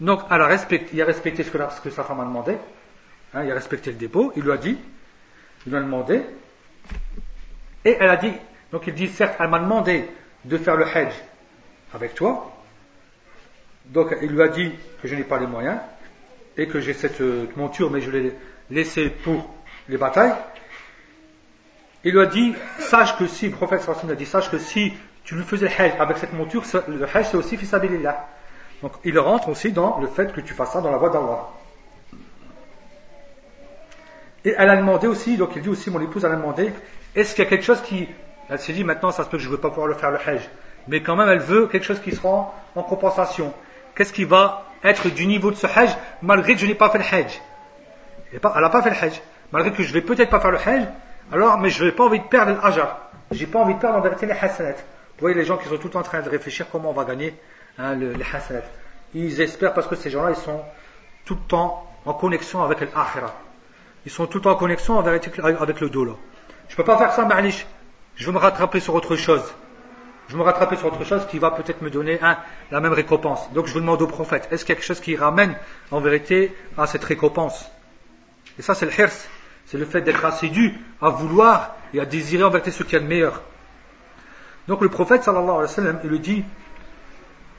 [0.00, 2.56] Donc, elle a respecté, il a respecté ce que, sa femme a demandé.
[3.34, 4.32] Hein, il a respecté le dépôt.
[4.36, 4.78] Il lui a dit,
[5.66, 6.22] il lui a demandé.
[7.84, 8.32] Et elle a dit,
[8.72, 10.08] donc il dit, certes, elle m'a demandé
[10.44, 11.12] de faire le hajj
[11.94, 12.52] avec toi.
[13.86, 15.78] Donc, il lui a dit que je n'ai pas les moyens
[16.56, 18.34] et que j'ai cette euh, monture, mais je l'ai
[18.70, 19.48] laissée pour
[19.88, 20.34] les batailles.
[22.06, 24.92] Il lui a dit, sache que si, le prophète sallallahu a dit, sache que si
[25.24, 28.28] tu lui faisais le hajj avec cette monture, le hajj c'est aussi fisabilillah.
[28.80, 31.48] Donc il rentre aussi dans le fait que tu fasses ça dans la voie d'Allah.
[34.44, 36.72] Et elle a demandé aussi, donc il dit aussi, mon épouse, elle a demandé,
[37.16, 38.08] est-ce qu'il y a quelque chose qui,
[38.48, 40.12] elle s'est dit, maintenant ça se peut que je ne veux pas pouvoir le faire
[40.12, 40.48] le hajj,
[40.86, 43.52] mais quand même elle veut quelque chose qui sera en compensation.
[43.96, 45.90] Qu'est-ce qui va être du niveau de ce hajj,
[46.22, 47.40] malgré que je n'ai pas fait le hajj?
[48.32, 49.20] Elle n'a pas fait le hajj.
[49.50, 50.86] Malgré que je ne vais peut-être pas faire le hajj,
[51.32, 53.10] alors, mais je n'ai pas envie de perdre l'ajar.
[53.32, 54.72] J'ai pas envie de perdre en vérité les hasanat.
[54.72, 57.34] Vous voyez les gens qui sont tout en train de réfléchir comment on va gagner
[57.78, 58.62] hein, les hasanat.
[59.14, 60.62] Ils espèrent parce que ces gens-là, ils sont
[61.24, 63.34] tout le temps en connexion avec l'akhira.
[64.04, 66.12] Ils sont tout le temps en connexion en vérité avec le dos là.
[66.68, 67.66] Je peux pas faire ça, Ma'alish.
[68.14, 69.42] Je veux me rattraper sur autre chose.
[70.28, 72.38] Je veux me rattraper sur autre chose qui va peut-être me donner hein,
[72.70, 73.52] la même récompense.
[73.52, 75.56] Donc je vous demande au prophète, est-ce qu'il quelque chose qui ramène
[75.90, 77.70] en vérité à cette récompense?
[78.58, 79.10] Et ça c'est le hirs.
[79.66, 82.96] C'est le fait d'être assidu à vouloir et à désirer en vérité ce qu'il y
[82.96, 83.42] a de meilleur.
[84.68, 86.44] Donc le prophète sallallahu alayhi wa sallam, il lui dit,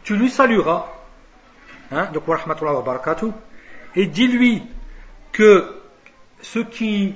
[0.04, 0.86] tu lui salueras,
[1.92, 3.32] hein, donc wa wa barakatuh,
[3.96, 4.64] et dis-lui
[5.32, 5.76] que
[6.42, 7.16] ce qui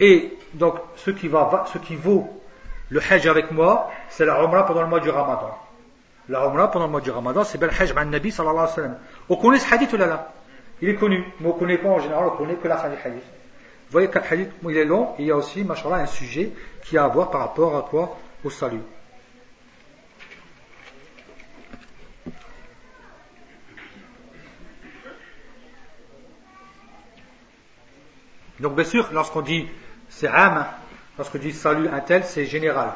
[0.00, 2.42] est, donc ce qui va, ce qui vaut
[2.90, 5.56] le hajj avec moi, c'est la umrah pendant le mois du ramadan.
[6.28, 8.74] La umrah pendant le mois du ramadan, c'est bel hajj man nabi sallallahu alayhi wa
[8.74, 8.98] sallam.
[9.28, 10.32] On connaît ce hadith là là
[10.82, 13.22] Il est connu, mais on ne connaît pas en général, on connaît que la hadith.
[13.90, 16.52] Vous voyez qu'un hadith, il est long, il y a aussi, machallah, un sujet
[16.84, 18.82] qui a à voir par rapport à quoi Au salut.
[28.60, 29.66] Donc bien sûr, lorsqu'on dit
[30.08, 30.66] c'est âme,
[31.18, 32.92] lorsqu'on dit salut un tel, c'est général.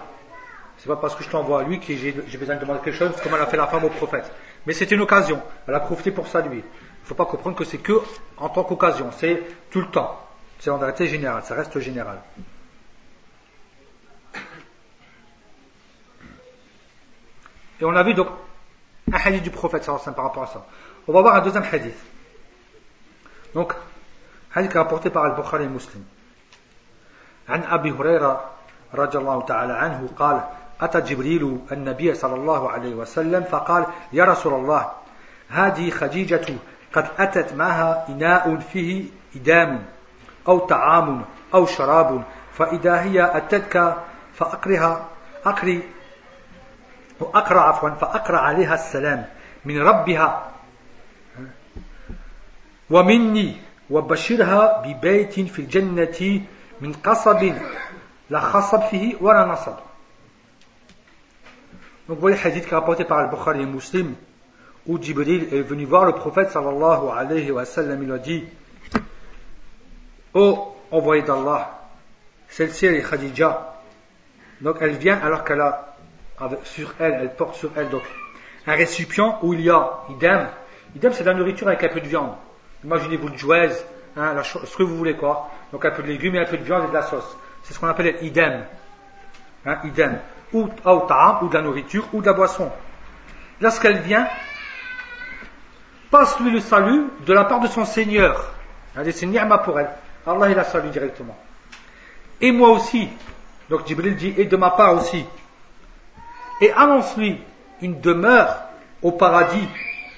[0.78, 3.20] C'est pas parce que je t'envoie à lui que j'ai besoin de demander quelque chose,
[3.20, 4.30] comme elle a fait la femme au prophète.
[4.64, 5.42] Mais c'est une occasion.
[5.66, 6.59] Elle a profité pour saluer.
[6.59, 8.01] Il ne faut pas comprendre que c'est que
[8.36, 9.11] en tant qu'occasion.
[9.11, 10.24] C'est tout le temps.
[10.64, 12.20] C'est en vérité général, ça reste général.
[17.82, 18.28] Et on a vu donc
[19.12, 20.66] un hadith du prophète par rapport à ça.
[21.07, 21.97] On va voir un deuxième hadith.
[23.53, 23.74] Donc,
[24.53, 26.03] hadith qui est rapporté par Al-Bukhari Muslim.
[27.49, 28.49] عن أبي هريرة
[28.93, 30.41] رضي الله تعالى عنه قال
[30.82, 34.91] أتى جبريل النبي صلى الله عليه وسلم فقال يا رسول الله
[35.49, 36.45] هذه خديجة
[36.93, 39.05] قد أتت معها إناء فيه
[39.36, 39.86] إدام
[40.49, 41.24] أو طعام
[41.55, 42.22] أو شراب
[42.53, 43.97] فإذا هي أتتك
[44.34, 45.09] فأقرها
[45.45, 45.82] أقري
[47.20, 49.26] وأقرأ عفوا فأقرأ عليها السلام
[49.64, 50.51] من ربها
[52.90, 53.57] ومني
[53.90, 56.40] وبشرها ببيت في الجنة
[56.80, 57.53] من قصب
[58.30, 59.74] لا خصب فيه ولا نصب
[62.07, 64.14] Donc voyez le hadith qui est rapporté par Al-Bukhari et Muslim
[64.86, 68.45] où Jibril est venu voir le prophète sallallahu alayhi wa sallam il a dit
[70.35, 71.78] Ô envoyé d'Allah,
[72.49, 73.74] celle-ci est Khadija.
[74.61, 75.95] Donc elle vient alors qu'elle a
[76.64, 78.03] sur elle, elle porte sur elle donc
[78.66, 80.49] un récipient où il y a idem.
[80.97, 82.32] Idem c'est de la nourriture avec un peu de viande.
[82.82, 83.70] Imaginez-vous le jouez,
[84.16, 85.51] hein, ce que vous voulez quoi.
[85.72, 87.37] Donc un peu de légumes et un peu de viande et de la sauce.
[87.62, 88.64] C'est ce qu'on appelle idem.
[89.66, 90.18] Hein, idem.
[90.53, 92.70] Ou, ou de la nourriture ou de la boisson.
[93.61, 94.28] Lorsqu'elle vient,
[96.11, 98.53] passe-lui le salut de la part de son Seigneur.
[99.12, 99.91] C'est ni'ma pour elle.
[100.27, 101.37] Allah il a salué directement.
[102.41, 103.09] Et moi aussi.
[103.70, 105.25] Donc Jibril dit, et de ma part aussi.
[106.61, 107.41] Et annonce-lui
[107.83, 108.57] une demeure
[109.03, 109.68] au paradis,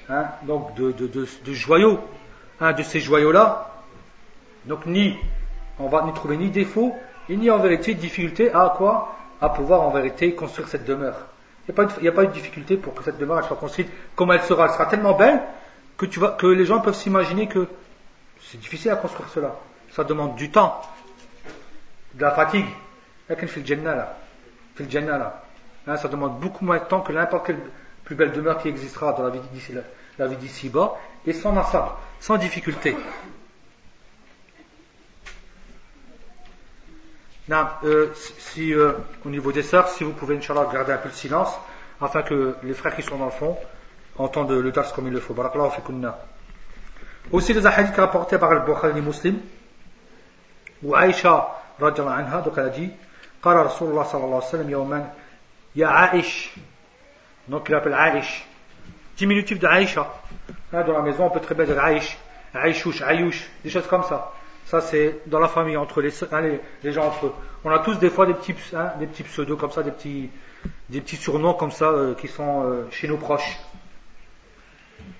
[0.09, 2.01] hein, donc de, de, de, joyaux,
[2.61, 3.71] hein, de ces joyaux-là.
[4.67, 5.17] Donc ni,
[5.79, 6.95] on va n'y trouver ni défaut,
[7.29, 9.17] et ni en vérité difficulté à quoi?
[9.41, 11.17] À pouvoir en vérité construire cette demeure.
[11.69, 14.67] Il n'y a, pas de difficulté pour que cette demeure soit construite comme elle sera.
[14.67, 15.43] Elle sera tellement belle
[15.97, 17.67] que, tu vas, que les gens peuvent s'imaginer que
[18.41, 19.57] c'est difficile à construire cela
[19.97, 20.83] ça demande du temps,
[22.13, 22.67] de la fatigue.
[23.31, 23.37] Hein,
[25.97, 27.59] ça demande beaucoup moins de temps que n'importe quelle
[28.05, 29.73] plus belle demeure qui existera dans la vie d'ici,
[30.19, 32.95] la vie d'ici bas, et sans massacre, sans difficulté.
[37.49, 38.93] Non, euh, si, euh,
[39.25, 41.59] au niveau des sœurs, si vous pouvez, Inch'Allah, garder un peu de silence,
[42.03, 43.57] afin que les frères qui sont dans le fond
[44.19, 45.35] entendent le dars comme il le faut.
[47.33, 49.41] Aussi, les hadiths rapportés par le Bukhari Muslim,
[50.83, 51.49] ou Aïcha,
[51.81, 52.91] anha, donc elle a dit,
[53.43, 55.07] Qara Rasulullah sallallahu alayhi wa sallam yawman,
[55.75, 56.55] ya Aïch.
[57.49, 58.47] Donc il appelle Aïch.
[59.17, 60.07] Diminutif de Aïcha.
[60.73, 62.19] Dans la maison, on peut très bien dire Aïch,
[62.55, 64.33] Aïchouch, Aïouch, des choses comme ça.
[64.67, 66.11] Ça, c'est dans la famille, entre les,
[66.93, 67.33] gens entre eux.
[67.65, 68.93] On a tous des fois des petits, hein,
[69.25, 73.59] pseudos comme ça, des petits, surnoms comme ça euh, qui sont euh, chez nos proches.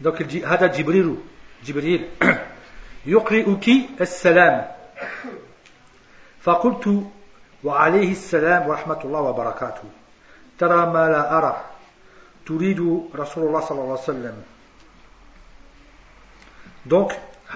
[0.01, 1.15] Donc il dit Hada Jibrilu,
[1.63, 2.07] Jibril,
[3.07, 4.65] Yukri'uki as-salam.
[6.46, 7.04] فقلت
[7.64, 9.84] وعليه السلام ورحمة الله وبركاته
[10.60, 11.56] ترى ما لا أرى
[12.46, 12.80] تريد
[13.16, 14.36] رسول الله صلى الله عليه وسلم
[16.86, 17.14] Donc,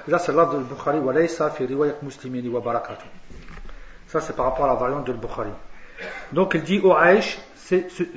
[0.08, 3.08] là c'est l'ordre de Bukhari, walaysa fi riwayat muslimini wa barakatuh.
[4.08, 5.50] Ça c'est par rapport à la variante de Bukhari.
[6.32, 7.40] Donc il dit au Aïch,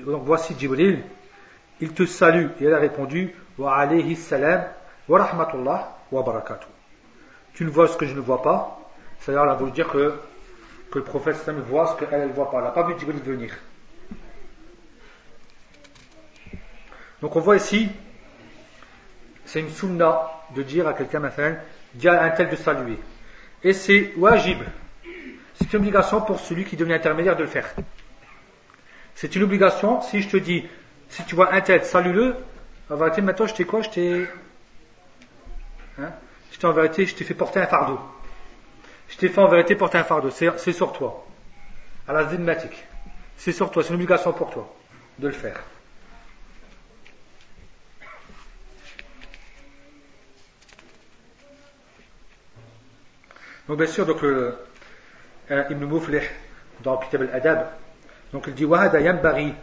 [0.04, 1.02] donc voici Jibril,
[1.80, 2.48] il te salue.
[2.60, 4.64] Et elle a répondu, wa alayhi salam,
[5.08, 6.68] wa rahmatullah, wa barakatuh.
[7.54, 8.78] Tu ne vois ce que je ne vois pas.
[9.20, 10.14] C'est-à-dire, elle a voulu dire que,
[10.93, 11.35] que le prophète
[11.67, 12.59] voit ce qu'elle ne voit pas.
[12.59, 13.51] Elle n'a pas vu Jibril venir.
[17.19, 17.89] Donc on voit ici,
[19.43, 21.21] c'est une sunna de dire à quelqu'un,
[21.95, 22.99] dis à un tel de saluer.
[23.63, 24.59] Et c'est wajib.
[25.55, 27.73] C'est une obligation pour celui qui devient intermédiaire de le faire.
[29.15, 30.63] C'est une obligation, si je te dis,
[31.09, 32.35] si tu vois un tel, salue-le,
[32.91, 33.81] en vérité, maintenant je t'ai quoi?
[33.81, 34.27] Je t'ai.
[35.99, 36.11] Hein?
[36.51, 37.99] Je t'ai en vérité, je t'ai fait porter un fardeau.
[39.12, 40.30] Je t'ai fait en vérité porter un fardeau.
[40.30, 41.26] C'est sur toi.
[42.06, 42.84] À la zimmatique.
[43.36, 44.74] C'est sur toi, c'est une obligation pour toi
[45.18, 45.60] de le faire.
[53.68, 54.56] Donc bien sûr, donc le,
[55.50, 56.22] euh, Ibn Muflih
[56.82, 57.66] dans Kitab al-Adab,
[58.32, 59.54] donc il dit وهذا ينبغي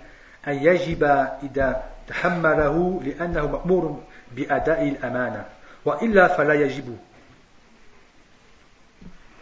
[0.47, 1.03] أن يجب
[1.43, 5.45] إذا تحمله لأنه مأمور بأداء الأمانة
[5.85, 6.97] وإلا فلا يجب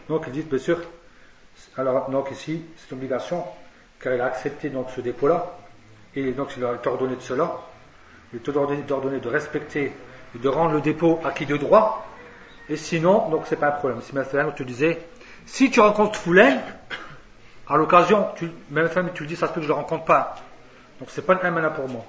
[0.09, 0.81] Donc il dit bien sûr,
[1.77, 3.45] alors donc ici c'est une obligation
[4.01, 5.55] car il a accepté donc ce dépôt-là
[6.15, 7.57] et donc il a ordonné de cela,
[8.33, 9.93] il est ordonné de respecter
[10.35, 12.05] et de rendre le dépôt acquis de droit
[12.69, 14.01] et sinon, donc c'est pas un problème.
[14.01, 14.99] Si maintenant on te disait,
[15.45, 16.59] si tu rencontres Foulain,
[17.67, 20.35] à l'occasion, tu, même tu le dis, ça se peut que je le rencontre pas.
[20.99, 22.05] Donc c'est pas un amana pour moi.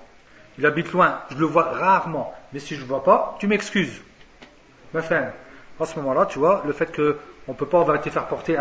[0.58, 2.34] Il habite loin, je le vois rarement.
[2.52, 4.02] Mais si je le vois pas, tu m'excuses.
[4.94, 5.28] Enfin,
[5.80, 6.92] à ce moment-là, tu vois, le fait
[7.46, 8.56] qu'on ne peut pas en vérité faire porter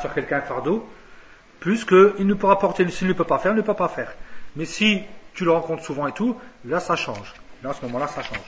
[0.00, 0.88] sur quelqu'un un fardeau,
[1.60, 4.12] plus qu'il ne pourra porter, s'il ne peut pas faire, il ne peut pas faire.
[4.56, 5.02] Mais si
[5.34, 7.34] tu le rencontres souvent et tout, là ça change.
[7.62, 8.38] Là à ce moment-là, ça change.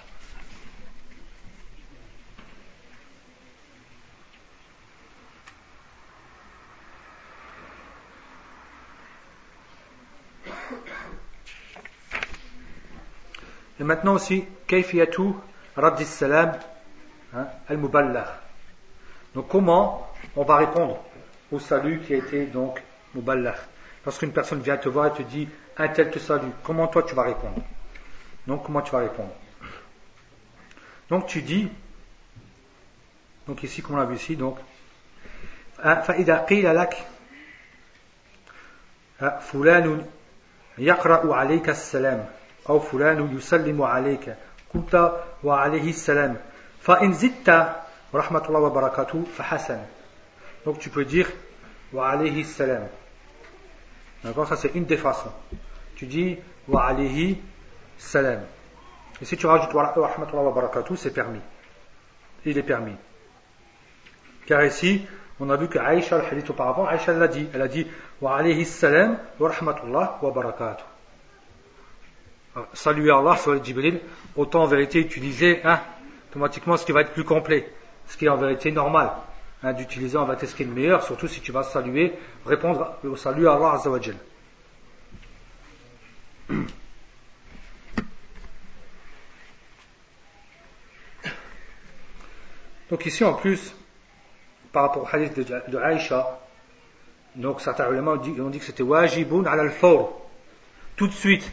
[13.80, 15.32] Et maintenant aussi, kayfiyatu
[15.74, 16.58] raddi salam
[17.34, 18.39] hein, al-muballah.
[19.33, 20.97] Donc comment on va répondre
[21.51, 22.81] au salut qui a été donc
[23.13, 23.55] muballah.
[24.05, 25.47] Lorsqu'une personne vient te voir et te dit
[25.77, 27.61] un tel te salue, comment toi tu vas répondre
[28.47, 29.33] Donc comment tu vas répondre
[31.09, 31.69] Donc tu dis,
[33.47, 34.57] donc ici comme on l'a vu ici, donc
[35.83, 36.97] فإذا قيل لك
[39.19, 40.05] فلان
[40.77, 42.25] يقرأ عليك السلام
[42.69, 44.35] أو فلان يسلم عليك
[44.73, 45.11] قلت
[45.43, 46.37] وعليه السلام
[46.81, 47.75] فإن زدت
[48.18, 49.80] rahmatullah wa barakatuh fahasan.
[50.64, 51.28] Donc tu peux dire
[51.92, 52.88] wa alayhi salam.
[54.24, 55.32] D'accord Ça c'est une des façons.
[55.94, 56.38] Tu dis
[56.68, 57.40] wa alayhi
[57.98, 58.40] salam.
[59.20, 61.40] Et si tu rajoutes wa rahmatullah wa barakatuh, c'est permis.
[62.44, 62.96] Il est permis.
[64.46, 65.06] Car ici,
[65.38, 67.46] on a vu que Aïcha, le hadith auparavant, Aïcha l'a dit.
[67.54, 67.86] Elle a dit
[68.20, 70.84] wa alayhi salam wa rahmatullah wa barakatuh.
[72.56, 74.00] Ah, Saluer Allah, sur le Jibril,
[74.36, 75.80] autant en vérité utiliser hein,
[76.30, 77.70] automatiquement ce qui va être plus complet
[78.10, 79.12] ce qui est en vérité normal,
[79.62, 82.12] hein, d'utiliser en vérité ce qui est le meilleur, surtout si tu vas saluer,
[82.44, 84.16] répondre au salut à Allah Azzawajal.
[92.90, 93.72] Donc ici en plus,
[94.72, 96.40] par rapport au hadith de, de Aïcha,
[97.36, 99.72] donc certains éléments ont dit, que c'était wajibun al al
[100.96, 101.48] tout de suite,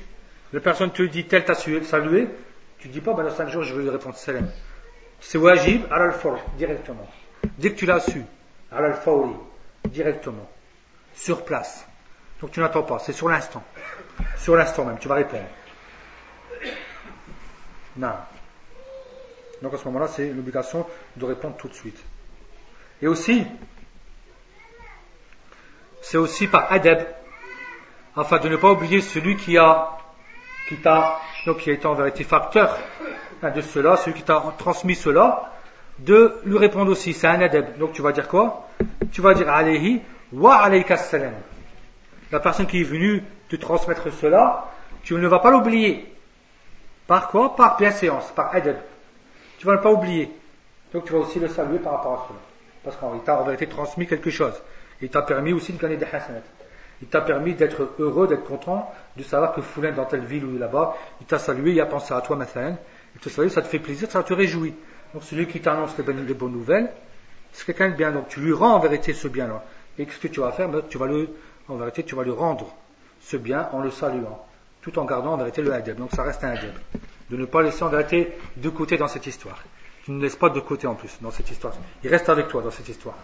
[0.54, 2.28] la personne te dit tel t'a salué,
[2.80, 4.50] tu dis pas, ben, dans 5 jours, je vais lui répondre salam.
[5.20, 7.08] C'est wajib, al fawr directement.
[7.58, 8.24] Dès que tu l'as su,
[8.72, 9.34] al fawri
[9.86, 10.48] directement.
[11.16, 11.86] Sur place.
[12.42, 13.64] Donc tu n'attends pas, c'est sur l'instant.
[14.38, 15.48] Sur l'instant même, tu vas répondre.
[17.98, 18.14] Non.
[19.62, 22.00] Donc à ce moment-là, c'est l'obligation de répondre tout de suite.
[23.02, 23.46] Et aussi,
[26.02, 27.08] c'est aussi par adab,
[28.16, 29.98] afin de ne pas oublier celui qui a
[30.68, 32.78] qui t'a, donc qui a été en vérité facteur
[33.44, 35.52] de cela, celui qui t'a transmis cela,
[36.00, 37.14] de lui répondre aussi.
[37.14, 37.78] C'est un adab.
[37.78, 38.68] Donc tu vas dire quoi?
[39.12, 41.34] Tu vas dire alayhi wa alayka salam.
[42.32, 44.66] La personne qui est venue te transmettre cela,
[45.04, 46.14] tu ne vas pas l'oublier.
[47.08, 47.56] Par quoi?
[47.56, 48.78] Par bienséance, par adab.
[49.58, 50.32] tu vas ne pas oublier.
[50.94, 52.40] Donc tu vas aussi le saluer par rapport à cela.
[52.84, 54.54] Parce qu'il t'a en vérité transmis quelque chose.
[55.02, 56.42] Il t'a permis aussi de gagner des hasanat.
[57.02, 60.58] Il t'a permis d'être heureux, d'être content, de savoir que Foulin dans telle ville ou
[60.58, 62.76] là-bas, il t'a salué, il a pensé à toi, maintenant.
[63.22, 64.74] Ça te fait plaisir, ça te réjouit.
[65.14, 66.92] Donc celui qui t'annonce les bonnes, nouvelles,
[67.52, 68.12] c'est quelqu'un de bien.
[68.12, 69.64] Donc tu lui rends en vérité ce bien-là.
[69.98, 70.70] Et qu'est-ce que tu vas faire?
[70.70, 71.08] Ben, Tu vas
[71.68, 72.74] en vérité, tu vas lui rendre
[73.22, 74.46] ce bien en le saluant,
[74.82, 75.98] tout en gardant en vérité le adab.
[75.98, 76.74] Donc ça reste un adab.
[77.30, 79.62] De ne pas laisser en vérité de côté dans cette histoire.
[80.06, 81.74] Tu ne laisses pas de côté en plus dans cette histoire.
[82.04, 83.18] Il reste avec toi dans cette histoire.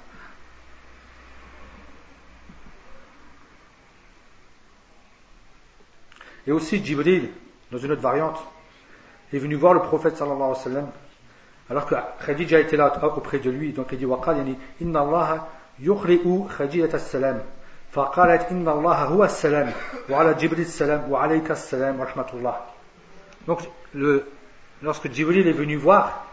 [6.45, 7.29] Et aussi Jibril,
[7.71, 8.43] dans une autre variante,
[9.32, 10.88] est venu voir le prophète sallallahu alayhi wa sallam,
[11.70, 11.94] alors que
[12.24, 15.42] Khadija était là auprès de lui, donc il dit وقال يعني إن الله
[15.80, 17.40] يقرئ خديجة السلام
[17.92, 19.72] فقالت إن الله هو السلام
[20.10, 22.56] وعلى جبريل السلام وعليك السلام ورحمة الله
[23.46, 23.60] donc
[23.94, 24.26] le,
[24.82, 26.26] lorsque Jibril est venu voir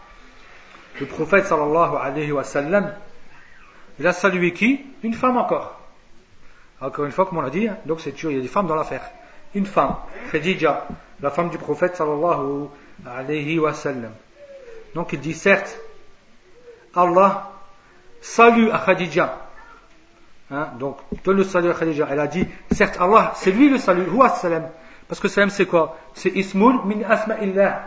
[1.00, 2.92] le prophète sallallahu alayhi wa sallam
[3.98, 5.80] il a salué qui une femme encore
[6.80, 8.66] encore une fois comme on a dit donc c'est sûr il y a des femmes
[8.66, 9.02] dans l'affaire
[9.54, 9.96] une femme,
[10.30, 10.86] Khadija,
[11.22, 12.68] la femme du prophète sallallahu
[13.05, 14.11] alayhi wa sallam.
[14.95, 15.79] Donc il dit certes,
[16.95, 17.51] Allah
[18.21, 19.37] salue à Khadija.
[20.51, 22.07] Hein, donc, donne le salut à Khadija.
[22.09, 24.69] Elle a dit, certes Allah, c'est lui le salut, salam.
[25.07, 25.97] Parce que salam c'est quoi?
[26.13, 27.83] C'est ismun min asma'illah.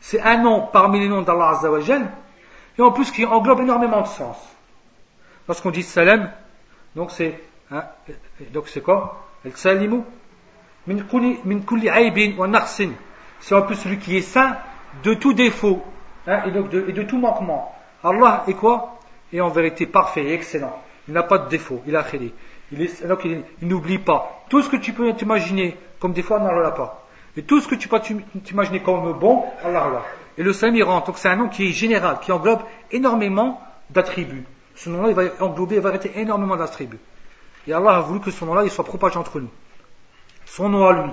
[0.00, 4.02] C'est un nom parmi les noms d'Allah Azza wa et en plus qui englobe énormément
[4.02, 4.36] de sens.
[5.48, 6.30] Lorsqu'on dit salam,
[6.94, 7.84] donc c'est, hein,
[8.52, 9.24] donc c'est quoi?
[9.44, 10.02] El salimu
[13.40, 14.56] c'est en plus celui qui est saint
[15.02, 15.82] de tout défaut
[16.26, 17.74] hein, et, de, tout manquement.
[18.02, 18.98] Allah est quoi?
[19.32, 20.80] Est en vérité parfait et excellent.
[21.06, 22.34] Il n'a pas de défaut, il a créé.
[22.72, 24.44] Il, est, donc il, n'oublie pas.
[24.48, 27.06] Tout ce que tu peux t'imaginer comme défaut, Allah ne l'a pas.
[27.36, 28.00] Et tout ce que tu peux
[28.44, 30.02] t'imaginer comme bon, Allah l'a.
[30.36, 31.06] Et le saint rentre.
[31.06, 32.60] Donc c'est un nom qui est général, qui englobe
[32.90, 33.60] énormément
[33.90, 34.44] d'attributs.
[34.74, 37.00] Ce nom-là, il va englober, il va arrêter énormément d'attributs.
[37.66, 39.50] Et Allah a voulu que ce nom-là, il soit propagé entre nous
[40.48, 41.10] son nom à lui,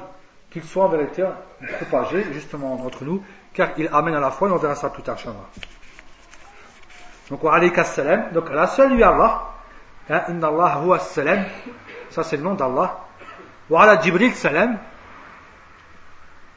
[0.55, 1.27] qu'il soit en vérité
[1.75, 3.21] propagé justement entre nous,
[3.53, 5.17] car il amène à la foi, et on verra ça plus tard,
[7.29, 9.49] Donc, wa alayka salam, donc la seule Allah,
[10.09, 11.43] hein, inna Allah huwa salam,
[12.09, 13.01] ça c'est le nom d'Allah,
[13.69, 14.77] wa ala Jibril salam,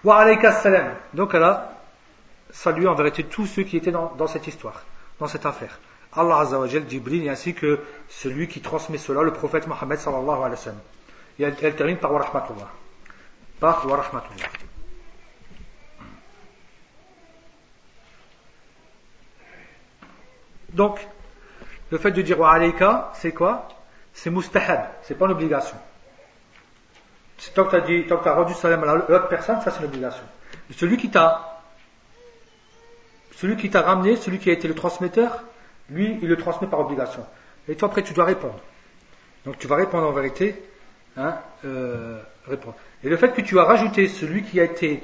[0.05, 1.73] wa alayka salam, donc elle a
[2.51, 4.85] salué en vérité tous ceux qui étaient dans, cette histoire,
[5.19, 5.81] dans cette affaire.
[6.13, 10.51] Allah Azza wa Jibril, ainsi que celui qui transmet cela, le prophète Mohammed sallallahu alayhi
[10.51, 10.81] wa sallam.
[11.41, 12.69] Et elle, elle termine par wa rahmatullah.
[13.61, 13.87] Par.
[20.71, 21.07] Donc,
[21.91, 22.59] le fait de dire wa
[23.15, 23.69] c'est quoi?
[24.13, 25.77] C'est mustahab, c'est pas une obligation.
[27.55, 30.25] Tant que tu as, as rendu salam à l'autre personne, ça c'est une obligation.
[30.71, 31.59] Celui qui t'a
[33.39, 35.45] celui qui t'a ramené, celui qui a été le transmetteur,
[35.91, 37.25] lui, il le transmet par obligation.
[37.69, 38.59] Et toi, après, tu dois répondre.
[39.45, 40.61] Donc, tu vas répondre en vérité
[41.19, 42.77] Hein, euh, répondre.
[43.03, 45.03] Et le fait que tu as rajouté celui qui a été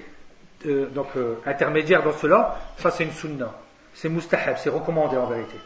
[0.64, 3.52] euh, donc euh, intermédiaire dans cela, ça c'est une sunna.
[3.94, 5.56] C'est mustahab, c'est recommandé en vérité.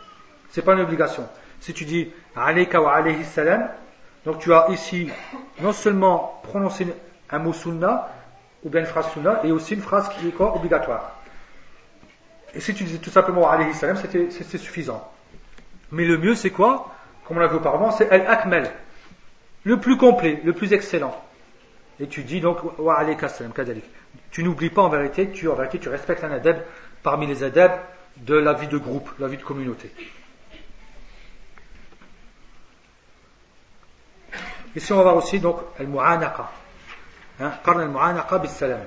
[0.48, 1.28] C'est pas une obligation.
[1.60, 3.68] Si tu dis alayka wa alayhi salam,
[4.24, 5.10] donc tu as ici
[5.60, 6.86] non seulement prononcé
[7.28, 8.08] un mot sunna,
[8.64, 11.14] ou bien une phrase sunna, et aussi une phrase qui est quoi Obligatoire.
[12.54, 15.06] Et si tu disais tout simplement alayhi salam, c'était suffisant.
[15.92, 16.94] Mais le mieux c'est quoi?
[17.26, 18.70] Comme on l'a vu auparavant, c'est al-akmal
[19.64, 21.22] le plus complet, le plus excellent.
[22.00, 23.04] Et tu dis donc, wa
[24.30, 26.62] Tu n'oublies pas en vérité, tu, en vérité, tu respectes un adab
[27.02, 27.72] parmi les adab
[28.18, 29.92] de la vie de groupe, la vie de communauté.
[34.76, 36.50] Ici, on va voir aussi donc al-mu'anaqa.
[37.40, 38.80] Hein, al-mu'anaqa bis-salam.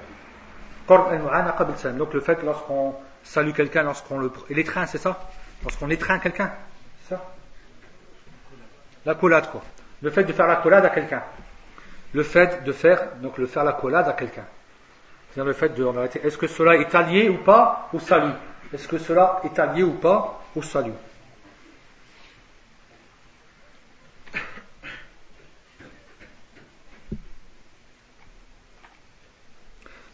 [0.87, 1.97] al-mu'anaqa bis-salam.
[1.97, 4.31] Donc le fait lorsqu'on salue quelqu'un, lorsqu'on le...
[4.49, 5.19] L'étreint, c'est ça?
[5.63, 6.51] Lorsqu'on étreint quelqu'un,
[7.03, 7.33] c'est ça?
[9.05, 9.61] La collade, quoi.
[10.01, 11.23] Le fait de faire la collade à quelqu'un.
[12.13, 13.71] Le fait de faire, donc le faire la
[14.07, 14.45] à quelqu'un.
[15.29, 18.33] C'est-à-dire le fait de, est-ce que cela est allié ou pas au salut?
[18.73, 20.93] Est-ce que cela est allié ou pas au salut?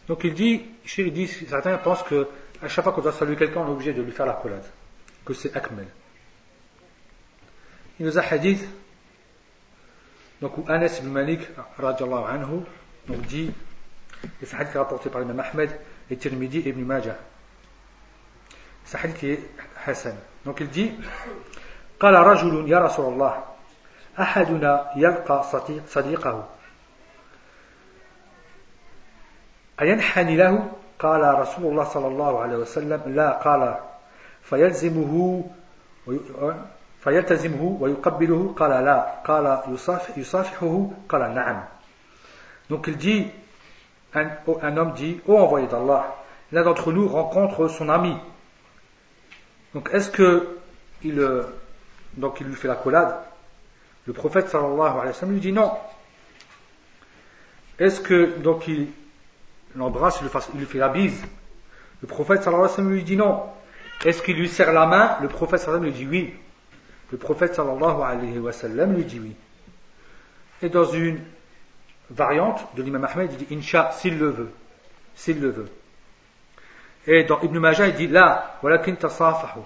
[0.06, 0.62] Donc il dit,
[0.96, 2.28] il dit, certains pensent que
[2.62, 4.40] à chaque fois qu'on doit saluer quelqu'un, on est obligé de lui faire la
[5.24, 5.86] que c'est akmel.
[8.00, 8.66] Il nous a hadith
[10.40, 11.40] donc, Anas ibn Malik,
[11.78, 12.60] anhu,
[13.08, 13.52] donc dit,
[14.42, 15.70] et un hadith rapporté par l'imam Ahmed
[16.10, 17.16] et Tirmidhi Ibn Majah.
[18.94, 19.40] Un hadith est
[19.86, 20.16] Hassan.
[20.44, 20.92] Donc il dit,
[22.00, 23.44] قال رجل يا رسول الله
[24.20, 25.44] أحدنا يلقى
[25.86, 26.48] صديقه
[29.80, 33.78] أينحني له قال رسول الله صلى الله عليه وسلم لا قال
[34.42, 35.44] فيلزمه
[37.03, 39.59] فيلتزمه ويقبله قال لا قال
[40.17, 41.63] يصافحه قال نعم
[42.69, 43.27] donc il dit
[44.13, 44.27] un,
[44.61, 46.15] un homme dit ô oh, envoyé d'Allah
[46.51, 48.15] l'un d'entre nous rencontre son ami
[49.73, 50.57] donc est-ce que
[51.03, 51.21] il
[52.15, 53.15] donc il lui fait la collade
[54.07, 55.71] le prophète sallallahu alayhi wa sallam lui dit non
[57.79, 58.87] est-ce que donc il
[59.75, 60.21] l'embrasse
[60.53, 61.21] il lui fait la bise
[62.01, 63.43] le prophète sallallahu alayhi wa sallam lui dit non
[64.05, 66.39] est-ce qu'il lui serre la main Le prophète sallallahu alayhi wa sallam lui dit oui.
[67.10, 69.34] Le prophète sallallahu alayhi wa sallam lui dit oui.
[70.62, 71.20] Et dans une
[72.10, 74.50] variante de l'imam Ahmed, il dit Incha, s'il le veut.
[75.14, 75.68] S'il le veut.
[77.06, 79.60] Et dans Ibn Majah, il dit La, walakin tasafahu.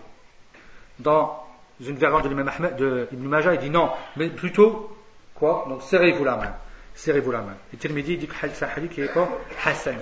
[0.99, 1.45] Dans
[1.81, 4.97] une variante de l'imam Ahmed, de Ibn Majah, il dit non, mais plutôt,
[5.35, 5.67] quoi?
[5.69, 6.55] Donc serrez-vous la main.
[6.95, 7.57] Serrez-vous la main.
[7.73, 9.29] Et Tirmidhi dit que c'est qui est quoi?
[9.65, 9.97] Hassan.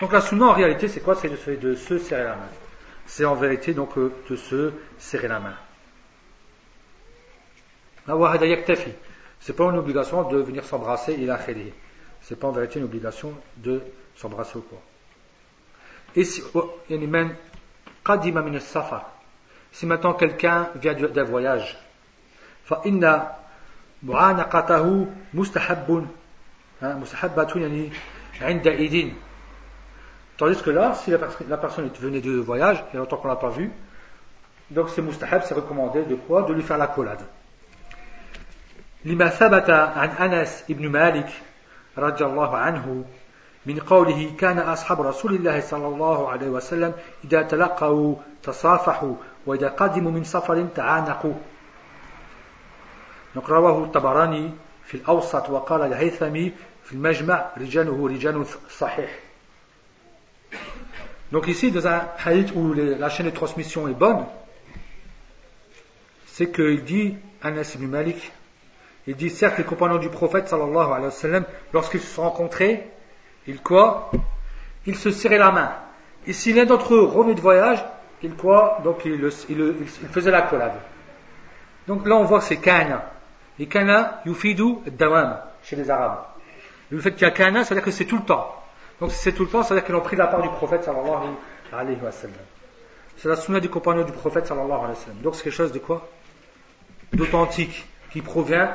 [0.00, 1.14] Donc la sunna en réalité, c'est quoi?
[1.14, 2.48] C'est de se serrer la main
[3.06, 5.54] c'est en vérité donc euh, de se serrer la main.
[9.39, 11.39] C'est pas une obligation de venir s'embrasser il a
[12.21, 13.81] C'est pas en vérité une obligation de
[14.15, 14.81] s'embrasser au corps.
[16.15, 16.79] Et si, oh,
[19.71, 21.77] si maintenant quelqu'un vient d'un voyage,
[22.67, 23.23] فإن
[24.03, 26.07] معانقته مستحب
[26.81, 27.89] مستحبة يعني
[28.41, 29.11] عند إذن
[30.37, 33.33] Tandis que là, si la, personne venait de voyage, il y a longtemps qu'on ne
[33.33, 33.71] l'a pas vu,
[34.69, 37.25] donc c'est mustahab, c'est recommandé de quoi De lui faire la collade.
[39.04, 41.28] لما ثبت عن أنس بن مالك
[41.98, 43.04] رضي الله عنه
[43.66, 46.94] من قوله كان أصحاب رسول الله صلى الله عليه وسلم
[47.24, 49.14] إذا تلقوا تصافحوا
[49.46, 51.34] وإذا قدموا من سفر تعانقوا.
[53.36, 54.50] رواه الطبراني
[54.84, 56.52] في الأوسط وقال الهيثمي
[56.84, 58.46] في المجمع رجاله رجال
[58.78, 59.10] صحيح.
[61.32, 64.26] Donc ici, dans un hadith où la chaîne de transmission est bonne,
[66.26, 68.32] c'est qu'il dit, Anas ibn Malik,
[69.06, 72.88] il dit, certes, les compagnons du prophète, sallallahu alayhi wa sallam, lorsqu'ils se sont rencontrés,
[73.46, 74.10] ils quoi?
[74.86, 75.72] Ils se serraient la main.
[76.26, 77.84] Et si l'un d'entre eux revenait de voyage,
[78.22, 78.78] il quoi?
[78.84, 79.28] Donc il,
[80.12, 80.74] faisait la collade.
[81.88, 83.10] Donc là, on voit que c'est kana.
[83.58, 86.24] Et kana, yufidu dawam, chez les Arabes.
[86.90, 88.54] Le fait qu'il y a kana, c'est-à-dire que c'est tout le temps.
[89.00, 91.34] Donc c'est tout le temps, c'est-à-dire qu'ils ont pris la part du prophète sallallahu
[91.72, 92.36] alayhi wa sallam.
[93.16, 95.18] C'est la sunna du compagnon du prophète sallallahu alayhi wa sallam.
[95.22, 96.08] Donc c'est quelque chose de quoi?
[97.12, 98.70] D'authentique, qui provient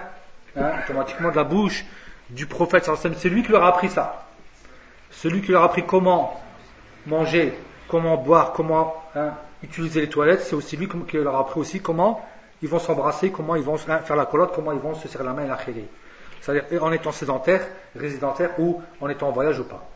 [0.57, 1.85] hein, automatiquement de la bouche
[2.29, 2.89] du prophète.
[3.17, 4.25] C'est lui qui leur a appris ça.
[5.11, 6.39] Celui qui leur a appris comment
[7.05, 9.33] manger, comment boire, comment hein,
[9.63, 12.23] utiliser les toilettes, c'est aussi lui qui leur a appris aussi comment
[12.61, 15.33] ils vont s'embrasser, comment ils vont faire la colotte, comment ils vont se serrer la
[15.33, 15.57] main et la
[16.41, 17.61] C'est-à-dire en étant sédentaire,
[17.95, 19.87] résidentaire ou en étant en voyage ou pas.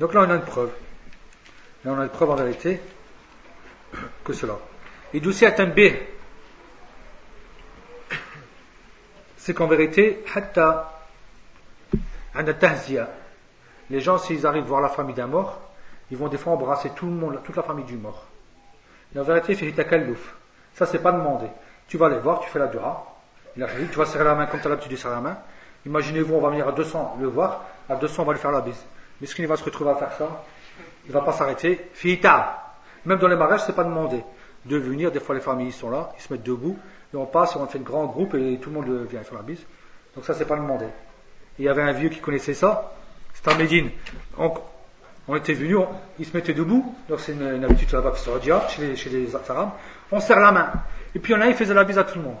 [0.00, 0.72] Donc là, on a une preuve.
[1.84, 2.80] Là, on a une preuve en vérité
[4.24, 4.58] que cela.
[5.14, 5.80] Et d'aussi un B,
[9.36, 10.24] c'est qu'en vérité,
[13.90, 15.60] les gens, s'ils arrivent voir la famille d'un mort,
[16.10, 18.26] ils vont des fois embrasser tout le monde, toute la famille du mort.
[19.14, 19.72] Et en vérité, c'est
[20.74, 21.46] Ça, c'est pas demandé.
[21.86, 23.06] Tu vas aller voir, tu fais la dua.
[23.54, 23.62] tu
[23.96, 25.38] vas serrer la main comme tu as l'habitude de serrer la main.
[25.86, 28.62] Imaginez-vous, on va venir à 200 le voir, à 200 on va lui faire la
[28.62, 28.84] bise.
[29.20, 30.42] Mais ce qu'il va se retrouver à faire ça
[31.06, 31.88] Il va pas s'arrêter.
[31.92, 32.74] Fita
[33.04, 34.24] Même dans les mariages, c'est pas demandé
[34.64, 35.10] de venir.
[35.10, 36.78] Des fois, les familles sont là, ils se mettent debout,
[37.12, 39.42] et on passe, on fait un grand groupe, et tout le monde vient faire la
[39.42, 39.64] bise.
[40.14, 40.86] Donc ça, c'est pas demandé.
[41.58, 42.92] il y avait un vieux qui connaissait ça.
[43.32, 43.90] C'était à Médine.
[44.38, 44.58] Donc,
[45.26, 45.78] on était venus,
[46.18, 46.94] il se mettait debout.
[47.08, 48.14] Donc c'est une, habitude là-bas
[48.68, 49.70] chez les, chez les Arabes.
[50.12, 50.72] On serre la main.
[51.14, 52.36] Et puis il y en a, il faisait la bise à tout le monde.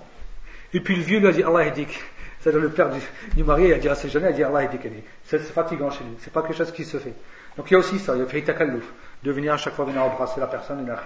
[0.72, 1.98] Et puis le vieux lui a dit Allah édik.
[2.40, 2.90] C'est-à-dire le père
[3.34, 4.82] du, mari, il a dit à ses jeunes, il a dit Allah édik.
[5.24, 6.14] C'est fatigant chez lui.
[6.18, 7.14] C'est pas quelque chose qui se fait.
[7.56, 8.84] Donc il y a aussi ça, il y a fait takallouf.
[9.22, 10.96] De venir à chaque fois venir embrasser la personne et la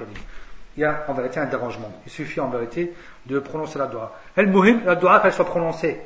[0.78, 1.92] Il y a en vérité un dérangement.
[2.06, 2.94] Il suffit en vérité
[3.26, 4.12] de prononcer la dua.
[4.36, 6.00] El muhim, la dua qu'elle soit prononcée.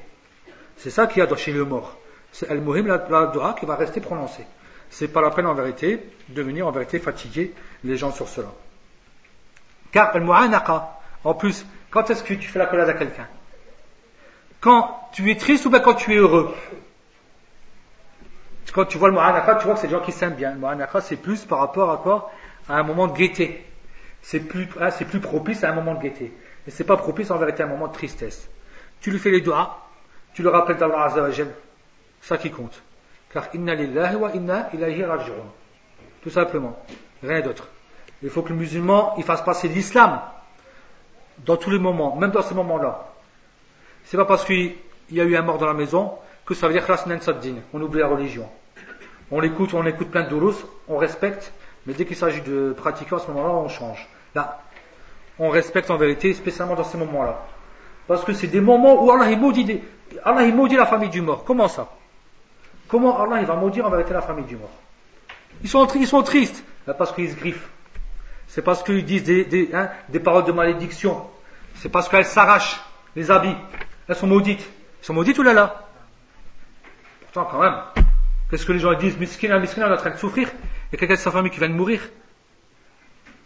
[0.78, 1.98] C'est ça qu'il y a chez le mort.
[2.32, 4.46] C'est el muhim, la, la dua qui va rester prononcée.
[4.88, 7.52] C'est pas la peine en vérité de venir en vérité fatiguer
[7.84, 8.48] les gens sur cela.
[9.92, 13.28] Car el mu'anaqa, en plus, quand est-ce que tu fais la collade à quelqu'un?
[14.62, 16.54] Quand tu es triste ou bien quand tu es heureux?
[18.72, 20.52] Quand tu vois le mu'anaka, tu vois que c'est des gens qui s'aiment bien.
[20.52, 22.32] Le mu'anaka, c'est plus par rapport à quoi?
[22.70, 23.66] À un moment de gaieté.
[24.22, 26.32] C'est plus, ah, c'est plus propice à un moment de gaieté.
[26.64, 28.48] Mais c'est pas propice en vérité à un moment de tristesse.
[29.00, 29.88] Tu lui fais les doigts,
[30.32, 31.48] tu le rappelles d'Allah Azzawajal.
[32.20, 32.82] Ça qui compte.
[33.32, 35.44] Car inna lillahi wa inna ilayhi raji'un.
[36.22, 36.78] Tout simplement.
[37.22, 37.68] Rien d'autre.
[38.22, 40.20] Il faut que le musulman, il fasse passer l'islam
[41.38, 43.08] dans tous les moments, même dans ces moments-là.
[44.04, 44.76] C'est pas parce qu'il
[45.10, 46.12] y a eu un mort dans la maison
[46.46, 46.86] que ça veut dire
[47.72, 48.48] on oublie la religion.
[49.30, 50.56] On l'écoute, on écoute plein de doulos,
[50.88, 51.52] on respecte,
[51.86, 54.06] mais dès qu'il s'agit de pratiquer à ce moment-là, on change.
[54.34, 54.60] Là,
[55.38, 57.46] on respecte en vérité, spécialement dans ces moments-là.
[58.06, 59.80] Parce que c'est des moments où Allah il maudit,
[60.24, 61.44] Allah il maudit la famille du mort.
[61.44, 61.88] Comment ça?
[62.88, 64.70] Comment Allah il va maudire en vérité la famille du mort?
[65.62, 65.86] Ils sont,
[66.22, 66.64] tristes
[66.98, 67.68] parce qu'ils se griffent.
[68.48, 71.22] C'est parce qu'ils disent des, des, hein, des, paroles de malédiction.
[71.76, 72.80] C'est parce qu'elles s'arrachent
[73.16, 73.56] les habits.
[74.08, 74.60] Elles sont maudites.
[74.60, 75.88] Elles sont maudites ou là là
[77.20, 77.76] Pourtant, quand même,
[78.50, 79.16] qu'est-ce que les gens disent?
[79.16, 80.48] Miskina, Miskina, elle est en train de souffrir.
[80.52, 82.02] Il y a quelqu'un de sa famille qui vient de mourir.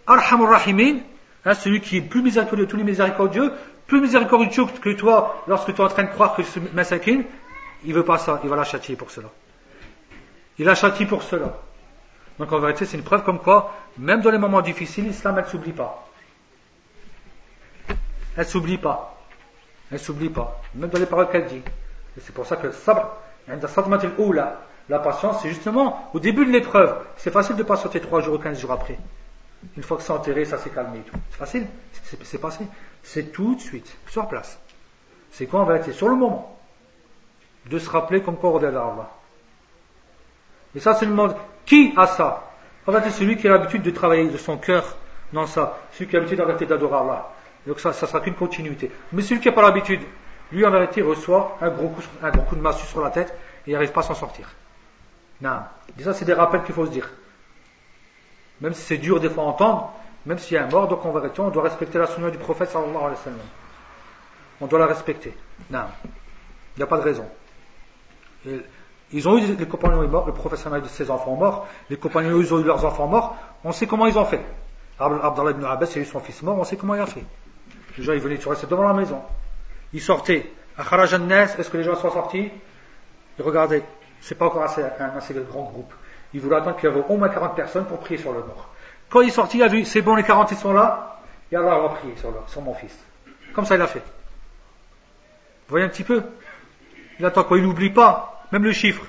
[0.07, 0.99] Arhamur Rahimin,
[1.45, 3.53] hein, celui qui est plus miséricordieux tous les miséricordieux,
[3.87, 7.11] plus miséricordieux que toi lorsque tu es en train de croire que ce massacre,
[7.85, 9.29] il veut pas ça, il va la châtier pour cela.
[10.59, 11.59] Il la châtie pour cela.
[12.39, 15.45] Donc en vérité, c'est une preuve comme quoi, même dans les moments difficiles, l'islam, elle
[15.45, 16.07] ne s'oublie pas.
[17.89, 17.97] Elle
[18.39, 19.19] ne s'oublie pas.
[19.91, 20.61] Elle ne s'oublie pas.
[20.75, 21.63] Même dans les paroles qu'elle dit.
[22.17, 23.09] Et c'est pour ça que sabr,
[24.89, 26.97] la patience, c'est justement au début de l'épreuve.
[27.17, 28.99] C'est facile de patienter 3 jours ou 15 jours après.
[29.77, 31.17] Une fois que c'est enterré, ça s'est calmé tout.
[31.31, 31.67] C'est facile.
[32.23, 32.65] C'est passé.
[33.03, 34.59] C'est tout de suite, sur place.
[35.31, 35.93] C'est quoi en vérité?
[35.93, 36.59] Sur le moment.
[37.67, 39.11] De se rappeler comme quoi on Allah.
[40.75, 41.35] Et ça, c'est le monde.
[41.65, 42.51] Qui a ça?
[42.87, 44.97] En fait, c'est celui qui a l'habitude de travailler de son cœur
[45.33, 45.79] dans ça.
[45.93, 47.33] Celui qui a l'habitude d'adorer Allah.
[47.67, 48.91] Donc ça, ça sera qu'une continuité.
[49.13, 50.01] Mais celui qui n'a pas l'habitude,
[50.53, 53.35] lui en vérité reçoit un gros coup, un gros coup de massue sur la tête
[53.67, 54.49] et il n'arrive pas à s'en sortir.
[55.41, 55.59] Non.
[55.99, 57.11] Et ça, c'est des rappels qu'il faut se dire.
[58.61, 59.93] Même si c'est dur des fois à entendre,
[60.25, 62.39] même s'il y a un mort, donc en vérité, on doit respecter la sunna du
[62.39, 63.39] prophète sallallahu alayhi wa sallam.
[64.61, 65.35] On doit la respecter.
[65.71, 65.85] Non.
[66.05, 67.27] Il n'y a pas de raison.
[69.13, 72.41] Ils ont eu les compagnons morts, le professeur a eu ses enfants morts, les compagnons
[72.41, 74.45] ils ont eu leurs enfants morts, on sait comment ils ont fait.
[74.99, 77.25] Abdallah ibn Abbas a eu son fils mort, on sait comment il a fait.
[77.97, 79.23] Les gens ils venaient, ils restaient devant la maison.
[79.93, 80.51] Ils sortaient.
[80.79, 82.51] est-ce que les gens sont sortis?
[83.39, 83.85] Ils regardaient,
[84.21, 85.93] c'est pas encore assez, un assez grand groupe.
[86.37, 88.69] Ils voulaient attendre qu'il y avait au moins 40 personnes pour prier sur le mort.
[89.09, 91.57] Quand il est sorti, il a vu, c'est bon, les 40 ils sont là, et
[91.57, 92.95] Allah va prier sur, sur mon fils.
[93.55, 94.01] Comme ça il a fait.
[94.01, 96.23] Vous voyez un petit peu?
[97.19, 97.57] Il attend quoi?
[97.57, 98.45] Il n'oublie pas.
[98.53, 99.07] Même le chiffre.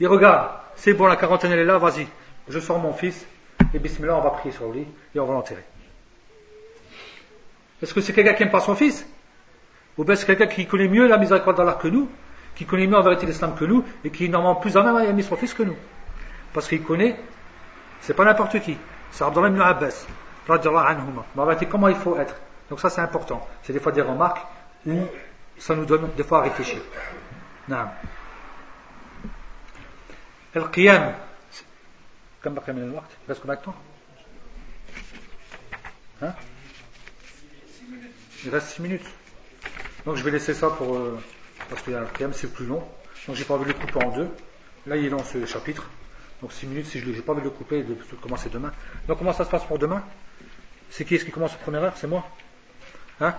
[0.00, 2.06] Il regarde, c'est bon, la quarantaine elle est là, vas-y.
[2.48, 3.26] Je sors mon fils,
[3.74, 5.64] et bismillah, on va prier sur lui, et on va l'enterrer.
[7.82, 9.06] Est-ce que c'est quelqu'un qui n'aime pas son fils?
[9.98, 12.08] Ou bien c'est quelqu'un qui connaît mieux la miséricorde d'Allah que nous,
[12.54, 14.96] qui connaît mieux en vérité l'islam que nous, et qui est normalement plus à même
[14.96, 15.76] à aimer son fils que nous?
[16.53, 17.19] Parce qu'il connaît,
[18.01, 18.77] c'est pas n'importe qui,
[19.11, 20.05] c'est Abdullah ibn Abbas,
[20.47, 21.25] anhuma.
[21.35, 22.35] Mais en vérité, comment il faut être
[22.69, 23.47] Donc ça c'est important.
[23.63, 24.45] C'est des fois des remarques
[24.85, 25.05] où
[25.57, 26.81] ça nous donne des fois à réfléchir.
[27.69, 27.87] Non.
[30.55, 31.15] القيام
[32.43, 33.75] كم بقي من الوقت بس combien de temps
[36.23, 36.33] hein
[38.43, 39.05] il reste 6 minutes
[40.05, 41.19] donc je vais laisser ça pour euh,
[41.69, 42.83] parce que le qiyam c'est plus long
[43.27, 44.29] donc j'ai pas envie de le couper en deux
[44.87, 45.83] là il est dans ce chapitre
[46.42, 48.72] donc 6 minutes si je n'ai pas envie de le couper et de commencer demain.
[49.08, 50.02] Donc comment ça se passe pour demain?
[50.90, 51.94] C'est qui est-ce qui commence en première heure?
[51.96, 52.24] C'est moi.
[53.20, 53.34] Hein?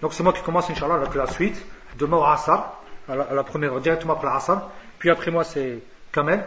[0.00, 1.60] Donc c'est moi qui commence Inch'Allah avec la suite.
[1.98, 5.44] Demain au Asar à la, à la première heure directement après l'Asar puis après moi
[5.44, 5.78] c'est
[6.12, 6.44] Kamel,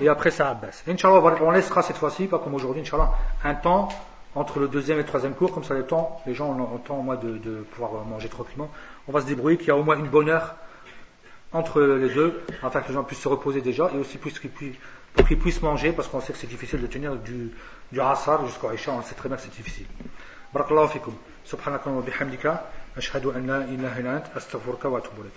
[0.00, 0.82] et après ça Abbas.
[0.86, 3.12] Inch'Allah, on laissera cette fois-ci, pas comme aujourd'hui, Inch'Allah,
[3.44, 3.88] un temps
[4.34, 6.80] entre le deuxième et le troisième cours, comme ça les temps, les gens ont le
[6.80, 8.70] temps au moins de, pouvoir manger tranquillement.
[9.08, 10.54] On va se débrouiller qu'il y a au moins une bonne heure
[11.53, 15.39] entre les deux, afin que les gens puissent se reposer déjà, et aussi pour qu'ils
[15.39, 17.51] puissent manger, parce qu'on sait que c'est difficile de tenir du,
[17.91, 19.85] du Asar jusqu'au Isha, on sait très bien que c'est difficile.
[20.53, 21.13] Barakallahu fikum.
[21.43, 22.63] Subhanakallah wa bihamdika.
[22.97, 25.33] أشهد أن لا إله إلا أنت أستغفرك وأتوب إليك